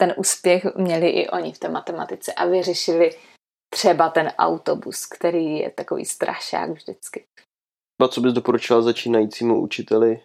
ten 0.00 0.14
úspěch 0.16 0.74
měli 0.76 1.08
i 1.08 1.28
oni 1.28 1.52
v 1.52 1.58
té 1.58 1.68
matematice 1.68 2.32
a 2.32 2.46
vyřešili 2.46 3.10
třeba 3.70 4.08
ten 4.08 4.32
autobus, 4.38 5.06
který 5.06 5.58
je 5.58 5.70
takový 5.70 6.04
strašák 6.04 6.70
vždycky. 6.70 7.24
A 8.02 8.08
co 8.08 8.20
bys 8.20 8.32
doporučila 8.32 8.82
začínajícímu 8.82 9.60
učiteli 9.60 10.20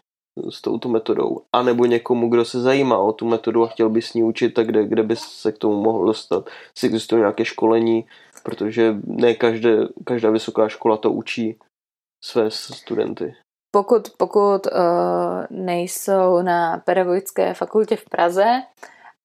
s 0.49 0.61
touto 0.61 0.89
metodou? 0.89 1.41
A 1.55 1.63
nebo 1.63 1.85
někomu, 1.85 2.29
kdo 2.29 2.45
se 2.45 2.61
zajímá 2.61 2.97
o 2.97 3.13
tu 3.13 3.25
metodu 3.27 3.63
a 3.63 3.67
chtěl 3.67 3.89
by 3.89 4.01
s 4.01 4.13
ní 4.13 4.23
učit, 4.23 4.49
tak 4.49 4.67
kde, 4.67 4.85
kde 4.85 5.03
bys 5.03 5.19
se 5.19 5.51
k 5.51 5.57
tomu 5.57 5.81
mohl 5.81 6.05
dostat? 6.05 6.49
Jestli 6.75 6.87
existuje 6.87 7.19
nějaké 7.19 7.45
školení, 7.45 8.07
protože 8.43 8.95
ne 9.03 9.33
každé, 9.33 9.77
každá 10.03 10.29
vysoká 10.29 10.69
škola 10.69 10.97
to 10.97 11.11
učí 11.11 11.59
své 12.23 12.51
studenty. 12.51 13.35
Pokud, 13.75 14.09
pokud 14.17 14.67
uh, 14.67 15.45
nejsou 15.49 16.41
na 16.41 16.77
pedagogické 16.77 17.53
fakultě 17.53 17.95
v 17.95 18.05
Praze, 18.09 18.45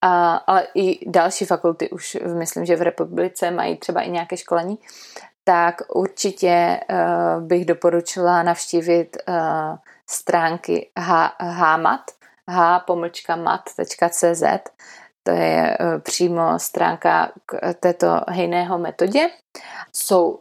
a, 0.03 0.37
ale 0.37 0.67
i 0.75 1.11
další 1.11 1.45
fakulty 1.45 1.91
už 1.91 2.19
myslím, 2.35 2.65
že 2.65 2.77
v 2.77 2.83
republice 2.83 3.51
mají 3.51 3.77
třeba 3.77 4.01
i 4.01 4.11
nějaké 4.11 4.37
školení, 4.37 4.79
tak 5.45 5.83
určitě 5.95 6.81
uh, 6.91 7.43
bych 7.43 7.65
doporučila 7.65 8.43
navštívit 8.43 9.17
uh, 9.29 9.35
stránky 10.07 10.91
h, 10.99 11.33
hmat, 11.39 12.01
h-mat.cz. 12.51 14.43
To 15.23 15.31
je 15.31 15.79
uh, 15.81 16.01
přímo 16.01 16.59
stránka 16.59 17.33
k 17.47 17.75
této 17.75 18.21
hejného 18.29 18.79
metodě. 18.79 19.31
Jsou 19.93 20.41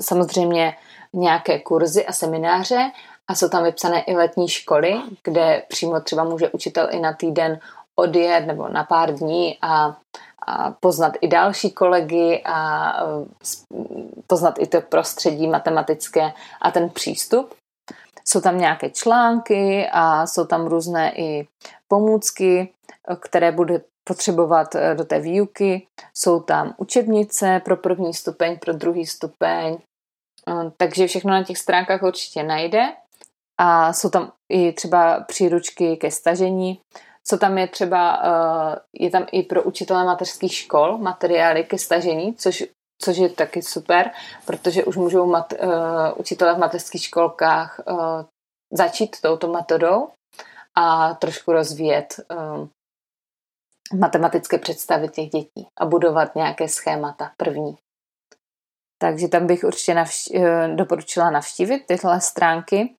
samozřejmě 0.00 0.76
nějaké 1.12 1.58
kurzy 1.58 2.06
a 2.06 2.12
semináře 2.12 2.90
a 3.28 3.34
jsou 3.34 3.48
tam 3.48 3.64
vypsané 3.64 4.02
i 4.02 4.16
letní 4.16 4.48
školy, 4.48 5.00
kde 5.24 5.62
přímo 5.68 6.00
třeba 6.00 6.24
může 6.24 6.48
učitel 6.48 6.88
i 6.90 7.00
na 7.00 7.12
týden 7.12 7.60
odjet 7.98 8.46
nebo 8.46 8.68
na 8.68 8.84
pár 8.84 9.14
dní 9.14 9.58
a, 9.62 9.96
a 10.46 10.70
poznat 10.80 11.12
i 11.20 11.28
další 11.28 11.70
kolegy 11.70 12.42
a 12.44 12.92
poznat 14.26 14.54
i 14.58 14.66
to 14.66 14.80
prostředí 14.80 15.46
matematické 15.46 16.32
a 16.62 16.70
ten 16.70 16.90
přístup. 16.90 17.54
Jsou 18.28 18.40
tam 18.40 18.58
nějaké 18.58 18.90
články 18.90 19.88
a 19.92 20.26
jsou 20.26 20.44
tam 20.44 20.66
různé 20.66 21.12
i 21.16 21.48
pomůcky, 21.88 22.72
které 23.20 23.52
bude 23.52 23.80
potřebovat 24.08 24.74
e, 24.74 24.94
do 24.94 25.04
té 25.04 25.20
výuky. 25.20 25.86
Jsou 26.14 26.40
tam 26.40 26.74
učebnice 26.76 27.60
pro 27.64 27.76
první 27.76 28.14
stupeň, 28.14 28.58
pro 28.58 28.72
druhý 28.72 29.06
stupeň. 29.06 29.74
E, 29.74 29.78
takže 30.76 31.06
všechno 31.06 31.30
na 31.30 31.44
těch 31.44 31.58
stránkách 31.58 32.02
určitě 32.02 32.42
najde. 32.42 32.92
A 33.60 33.92
jsou 33.92 34.10
tam 34.10 34.32
i 34.52 34.72
třeba 34.72 35.20
příručky 35.20 35.96
ke 35.96 36.10
stažení, 36.10 36.80
co 37.28 37.38
tam 37.38 37.58
je 37.58 37.68
třeba, 37.68 38.22
eh, 38.24 38.80
je 38.92 39.10
tam 39.10 39.26
i 39.32 39.42
pro 39.42 39.62
učitele 39.62 40.04
mateřských 40.04 40.54
škol 40.54 40.98
materiály 40.98 41.64
ke 41.64 41.78
stažení, 41.78 42.34
což 42.34 42.64
což 43.02 43.16
je 43.16 43.28
taky 43.28 43.62
super, 43.62 44.10
protože 44.46 44.84
už 44.84 44.96
můžou 44.96 45.26
mat, 45.26 45.52
uh, 45.52 45.68
učitelé 46.16 46.54
v 46.54 46.58
mateřských 46.58 47.02
školkách 47.04 47.80
uh, 47.86 48.24
začít 48.72 49.20
touto 49.20 49.48
metodou 49.48 50.08
a 50.74 51.14
trošku 51.14 51.52
rozvíjet 51.52 52.20
uh, 52.30 52.66
matematické 53.98 54.58
představy 54.58 55.08
těch 55.08 55.28
dětí 55.28 55.68
a 55.80 55.86
budovat 55.86 56.34
nějaké 56.34 56.68
schémata 56.68 57.32
první. 57.36 57.76
Takže 59.02 59.28
tam 59.28 59.46
bych 59.46 59.64
určitě 59.64 59.94
navš- 59.94 60.74
doporučila 60.76 61.30
navštívit 61.30 61.86
tyhle 61.86 62.20
stránky 62.20 62.94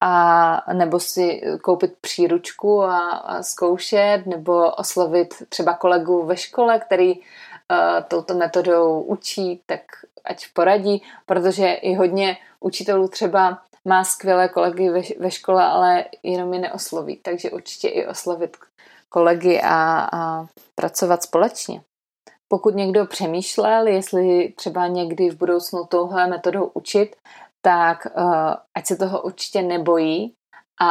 a 0.00 0.72
nebo 0.72 1.00
si 1.00 1.42
koupit 1.62 1.92
příručku 2.00 2.82
a, 2.82 3.08
a 3.08 3.42
zkoušet, 3.42 4.22
nebo 4.26 4.70
oslovit 4.70 5.34
třeba 5.48 5.74
kolegu 5.74 6.22
ve 6.22 6.36
škole, 6.36 6.80
který 6.80 7.18
uh, 7.18 7.24
touto 8.08 8.34
metodou 8.34 9.00
učí, 9.00 9.62
tak 9.66 9.80
ať 10.24 10.46
poradí, 10.52 11.02
protože 11.26 11.72
i 11.72 11.94
hodně 11.94 12.36
učitelů 12.60 13.08
třeba 13.08 13.58
má 13.84 14.04
skvělé 14.04 14.48
kolegy 14.48 14.90
ve, 14.90 15.00
ve 15.18 15.30
škole, 15.30 15.64
ale 15.64 16.04
jenom 16.22 16.54
je 16.54 16.60
neosloví. 16.60 17.16
Takže 17.16 17.50
určitě 17.50 17.88
i 17.88 18.06
oslovit 18.06 18.56
kolegy 19.08 19.60
a, 19.64 20.08
a 20.12 20.46
pracovat 20.74 21.22
společně. 21.22 21.82
Pokud 22.48 22.74
někdo 22.74 23.06
přemýšlel, 23.06 23.86
jestli 23.86 24.52
třeba 24.56 24.86
někdy 24.86 25.30
v 25.30 25.38
budoucnu 25.38 25.84
touhle 25.84 26.26
metodou 26.26 26.70
učit, 26.74 27.16
tak 27.64 28.06
uh, 28.16 28.54
ať 28.76 28.86
se 28.86 28.96
toho 28.96 29.22
určitě 29.22 29.62
nebojí 29.62 30.34
a, 30.80 30.90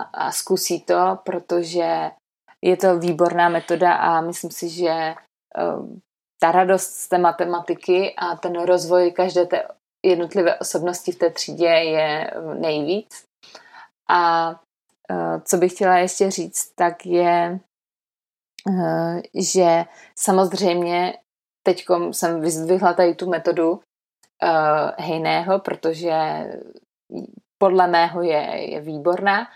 a 0.00 0.32
zkusí 0.32 0.80
to, 0.80 1.18
protože 1.24 2.10
je 2.64 2.76
to 2.76 2.98
výborná 2.98 3.48
metoda 3.48 3.94
a 3.94 4.20
myslím 4.20 4.50
si, 4.50 4.68
že 4.68 5.14
uh, 5.58 5.96
ta 6.42 6.52
radost 6.52 6.86
z 6.86 7.08
té 7.08 7.18
matematiky 7.18 8.14
a 8.16 8.36
ten 8.36 8.62
rozvoj 8.62 9.10
každé 9.10 9.46
té 9.46 9.68
jednotlivé 10.06 10.58
osobnosti 10.58 11.12
v 11.12 11.18
té 11.18 11.30
třídě 11.30 11.66
je 11.66 12.34
nejvíc. 12.58 13.24
A 14.10 14.50
uh, 14.50 15.40
co 15.44 15.56
bych 15.56 15.72
chtěla 15.72 15.98
ještě 15.98 16.30
říct, 16.30 16.72
tak 16.74 17.06
je, 17.06 17.60
uh, 18.68 19.20
že 19.34 19.84
samozřejmě 20.18 21.18
teď 21.66 21.84
jsem 22.10 22.40
vyzdvihla 22.40 22.92
tady 22.92 23.14
tu 23.14 23.30
metodu, 23.30 23.80
uh, 24.42 24.90
hejného, 24.98 25.58
protože 25.58 26.12
podle 27.58 27.86
mého 27.86 28.22
je, 28.22 28.70
je 28.70 28.80
výborná, 28.80 29.46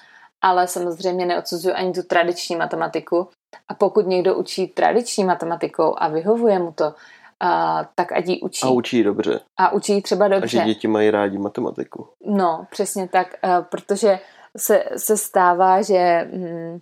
ale 0.43 0.69
samozřejmě 0.69 1.27
neodsuzuju 1.27 1.75
ani 1.75 1.93
tu 1.93 2.03
tradiční 2.03 2.57
matematiku. 2.57 3.29
A 3.69 3.75
pokud 3.75 4.07
někdo 4.07 4.35
učí 4.35 4.67
tradiční 4.67 5.25
matematikou 5.25 5.95
a 5.99 6.09
vyhovuje 6.09 6.59
mu 6.59 6.73
to, 6.73 6.85
uh, 6.85 6.93
tak 7.95 8.13
ať 8.13 8.27
ji 8.27 8.41
učí. 8.41 8.67
A 8.67 8.71
učí 8.71 9.03
dobře. 9.03 9.41
A 9.57 9.73
učí 9.73 10.03
třeba 10.03 10.29
dobře. 10.29 10.59
A 10.59 10.63
že 10.63 10.67
děti 10.67 10.89
mají 10.89 11.11
rádi 11.11 11.39
matematiku. 11.39 12.09
No, 12.27 12.67
přesně 12.71 13.09
tak, 13.09 13.35
uh, 13.45 13.65
protože 13.65 14.19
se, 14.57 14.85
se 14.97 15.17
stává, 15.17 15.83
že 15.83 16.29
hm, 16.33 16.81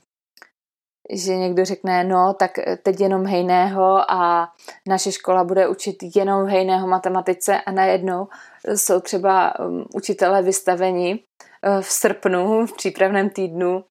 že 1.12 1.36
někdo 1.36 1.64
řekne, 1.64 2.04
no 2.04 2.34
tak 2.34 2.50
teď 2.82 3.00
jenom 3.00 3.26
hejného 3.26 4.10
a 4.10 4.52
naše 4.88 5.12
škola 5.12 5.44
bude 5.44 5.68
učit 5.68 5.96
jenom 6.16 6.46
hejného 6.46 6.86
matematice 6.86 7.60
a 7.60 7.70
najednou 7.70 8.28
jsou 8.74 9.00
třeba 9.00 9.58
um, 9.58 9.86
učitelé 9.94 10.42
vystaveni 10.42 11.14
uh, 11.14 11.80
v 11.80 11.86
srpnu, 11.86 12.66
v 12.66 12.76
přípravném 12.76 13.30
týdnu, 13.30 13.84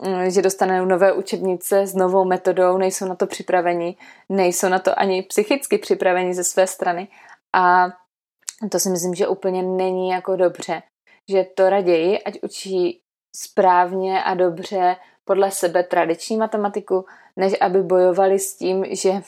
um, 0.00 0.30
že 0.30 0.42
dostanou 0.42 0.84
nové 0.84 1.12
učebnice 1.12 1.86
s 1.86 1.94
novou 1.94 2.24
metodou, 2.24 2.78
nejsou 2.78 3.06
na 3.06 3.14
to 3.14 3.26
připraveni, 3.26 3.96
nejsou 4.28 4.68
na 4.68 4.78
to 4.78 4.98
ani 4.98 5.22
psychicky 5.22 5.78
připraveni 5.78 6.34
ze 6.34 6.44
své 6.44 6.66
strany. 6.66 7.08
A 7.54 7.86
to 8.70 8.78
si 8.78 8.90
myslím, 8.90 9.14
že 9.14 9.28
úplně 9.28 9.62
není 9.62 10.08
jako 10.08 10.36
dobře, 10.36 10.82
že 11.30 11.44
to 11.44 11.70
raději, 11.70 12.22
ať 12.22 12.38
učí 12.42 13.00
správně 13.36 14.22
a 14.22 14.34
dobře 14.34 14.96
podle 15.28 15.50
sebe 15.50 15.82
tradiční 15.82 16.36
matematiku, 16.36 17.04
než 17.36 17.52
aby 17.60 17.82
bojovali 17.82 18.38
s 18.38 18.56
tím, 18.56 18.84
že 18.90 19.10
uh, 19.10 19.20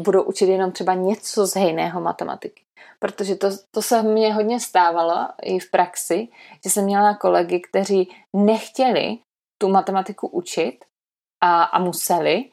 budou 0.00 0.22
učit 0.22 0.48
jenom 0.48 0.72
třeba 0.72 0.94
něco 0.94 1.46
z 1.46 1.54
hejného 1.54 2.00
matematiky. 2.00 2.62
Protože 2.98 3.34
to, 3.36 3.48
to 3.70 3.82
se 3.82 4.02
mně 4.02 4.34
hodně 4.34 4.60
stávalo 4.60 5.28
i 5.42 5.58
v 5.58 5.70
praxi, 5.70 6.28
že 6.64 6.70
jsem 6.70 6.84
měla 6.84 7.14
kolegy, 7.14 7.60
kteří 7.60 8.10
nechtěli 8.36 9.18
tu 9.62 9.68
matematiku 9.68 10.26
učit 10.26 10.84
a, 11.42 11.62
a 11.62 11.78
museli. 11.78 12.44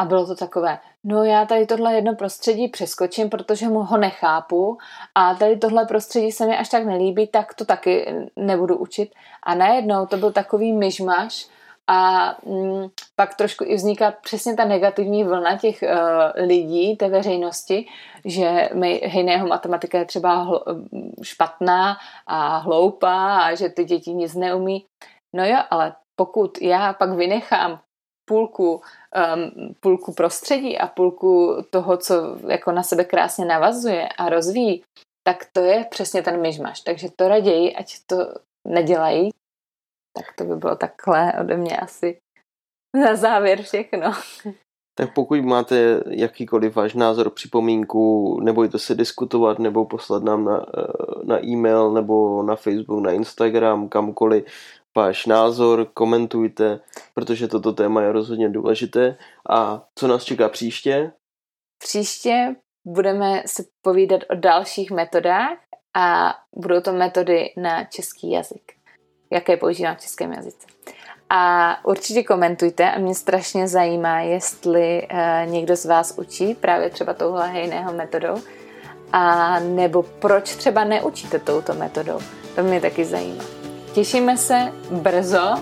A 0.00 0.04
bylo 0.04 0.26
to 0.26 0.34
takové, 0.34 0.78
no 1.04 1.24
já 1.24 1.46
tady 1.46 1.66
tohle 1.66 1.94
jedno 1.94 2.14
prostředí 2.14 2.68
přeskočím, 2.68 3.30
protože 3.30 3.68
mu 3.68 3.82
ho 3.82 3.96
nechápu 3.96 4.78
a 5.14 5.34
tady 5.34 5.56
tohle 5.56 5.86
prostředí 5.86 6.32
se 6.32 6.46
mi 6.46 6.58
až 6.58 6.68
tak 6.68 6.84
nelíbí, 6.84 7.26
tak 7.26 7.54
to 7.54 7.64
taky 7.64 8.14
nebudu 8.36 8.76
učit. 8.76 9.12
A 9.42 9.54
najednou 9.54 10.06
to 10.06 10.16
byl 10.16 10.32
takový 10.32 10.72
myšmaš, 10.72 11.48
a 11.88 12.30
mm, 12.46 12.88
pak 13.16 13.34
trošku 13.34 13.64
i 13.64 13.74
vzniká 13.74 14.10
přesně 14.10 14.56
ta 14.56 14.64
negativní 14.64 15.24
vlna 15.24 15.58
těch 15.58 15.82
uh, 15.82 16.46
lidí, 16.46 16.96
té 16.96 17.08
veřejnosti, 17.08 17.86
že 18.24 18.68
hejného 19.02 19.46
matematika 19.46 19.98
je 19.98 20.04
třeba 20.04 20.42
hl, 20.42 20.64
špatná 21.22 21.96
a 22.26 22.58
hloupá 22.58 23.38
a 23.38 23.54
že 23.54 23.68
ty 23.68 23.84
děti 23.84 24.14
nic 24.14 24.34
neumí. 24.34 24.86
No 25.36 25.44
jo, 25.44 25.58
ale 25.70 25.94
pokud 26.16 26.62
já 26.62 26.92
pak 26.92 27.10
vynechám 27.10 27.80
půlku, 28.28 28.72
um, 29.34 29.74
půlku 29.80 30.12
prostředí 30.12 30.78
a 30.78 30.86
půlku 30.86 31.56
toho, 31.70 31.96
co 31.96 32.14
jako 32.48 32.72
na 32.72 32.82
sebe 32.82 33.04
krásně 33.04 33.44
navazuje 33.44 34.08
a 34.08 34.28
rozvíjí, 34.28 34.82
tak 35.26 35.46
to 35.52 35.60
je 35.60 35.84
přesně 35.90 36.22
ten 36.22 36.40
myšmaš. 36.40 36.80
Takže 36.80 37.08
to 37.16 37.28
raději, 37.28 37.76
ať 37.76 37.94
to 38.06 38.16
nedělají, 38.68 39.30
tak 40.16 40.26
to 40.36 40.44
by 40.44 40.56
bylo 40.56 40.76
takhle 40.76 41.32
ode 41.40 41.56
mě 41.56 41.76
asi 41.76 42.18
na 42.94 43.16
závěr 43.16 43.62
všechno. 43.62 44.12
Tak 44.94 45.14
pokud 45.14 45.40
máte 45.40 46.02
jakýkoliv 46.10 46.76
váš 46.76 46.94
názor, 46.94 47.30
připomínku, 47.30 48.40
nebojte 48.40 48.78
se 48.78 48.94
diskutovat 48.94 49.58
nebo 49.58 49.84
poslat 49.84 50.22
nám 50.22 50.44
na, 50.44 50.66
eh, 50.78 50.82
na 51.24 51.44
e-mail 51.44 51.92
nebo 51.92 52.42
na 52.42 52.56
Facebook, 52.56 53.02
na 53.02 53.12
Instagram, 53.12 53.88
kamkoliv 53.88 54.44
váš 54.96 55.26
názor, 55.26 55.86
komentujte, 55.94 56.80
protože 57.14 57.48
toto 57.48 57.72
téma 57.72 58.02
je 58.02 58.12
rozhodně 58.12 58.48
důležité. 58.48 59.16
A 59.50 59.84
co 59.94 60.08
nás 60.08 60.24
čeká 60.24 60.48
příště? 60.48 61.12
Příště 61.78 62.56
budeme 62.86 63.42
se 63.46 63.64
povídat 63.82 64.20
o 64.30 64.34
dalších 64.34 64.90
metodách 64.90 65.58
a 65.96 66.34
budou 66.56 66.80
to 66.80 66.92
metody 66.92 67.52
na 67.56 67.84
český 67.84 68.30
jazyk 68.30 68.79
jaké 69.30 69.56
používám 69.56 69.96
v 69.96 70.00
českém 70.00 70.32
jazyce. 70.32 70.66
A 71.30 71.76
určitě 71.84 72.22
komentujte 72.22 72.90
a 72.90 72.98
mě 72.98 73.14
strašně 73.14 73.68
zajímá, 73.68 74.20
jestli 74.20 75.08
uh, 75.12 75.52
někdo 75.52 75.76
z 75.76 75.84
vás 75.84 76.14
učí 76.18 76.54
právě 76.54 76.90
třeba 76.90 77.14
touhle 77.14 77.48
hejného 77.48 77.92
metodou 77.92 78.34
a 79.12 79.58
nebo 79.60 80.02
proč 80.02 80.56
třeba 80.56 80.84
neučíte 80.84 81.38
touto 81.38 81.74
metodou. 81.74 82.18
To 82.54 82.62
mě 82.62 82.80
taky 82.80 83.04
zajímá. 83.04 83.44
Těšíme 83.92 84.36
se 84.36 84.72
brzo, 84.90 85.54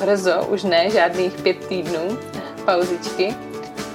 brzo, 0.00 0.46
už 0.48 0.62
ne, 0.62 0.90
žádných 0.90 1.32
pět 1.32 1.66
týdnů 1.66 2.18
pauzičky. 2.64 3.34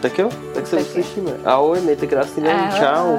Tak 0.01 0.19
jo, 0.19 0.29
tak 0.53 0.67
se 0.67 0.77
uslyšíme. 0.77 1.31
Ahoj, 1.45 1.81
mějte 1.81 2.07
krásný 2.07 2.43
den, 2.43 2.71
čau. 2.79 3.17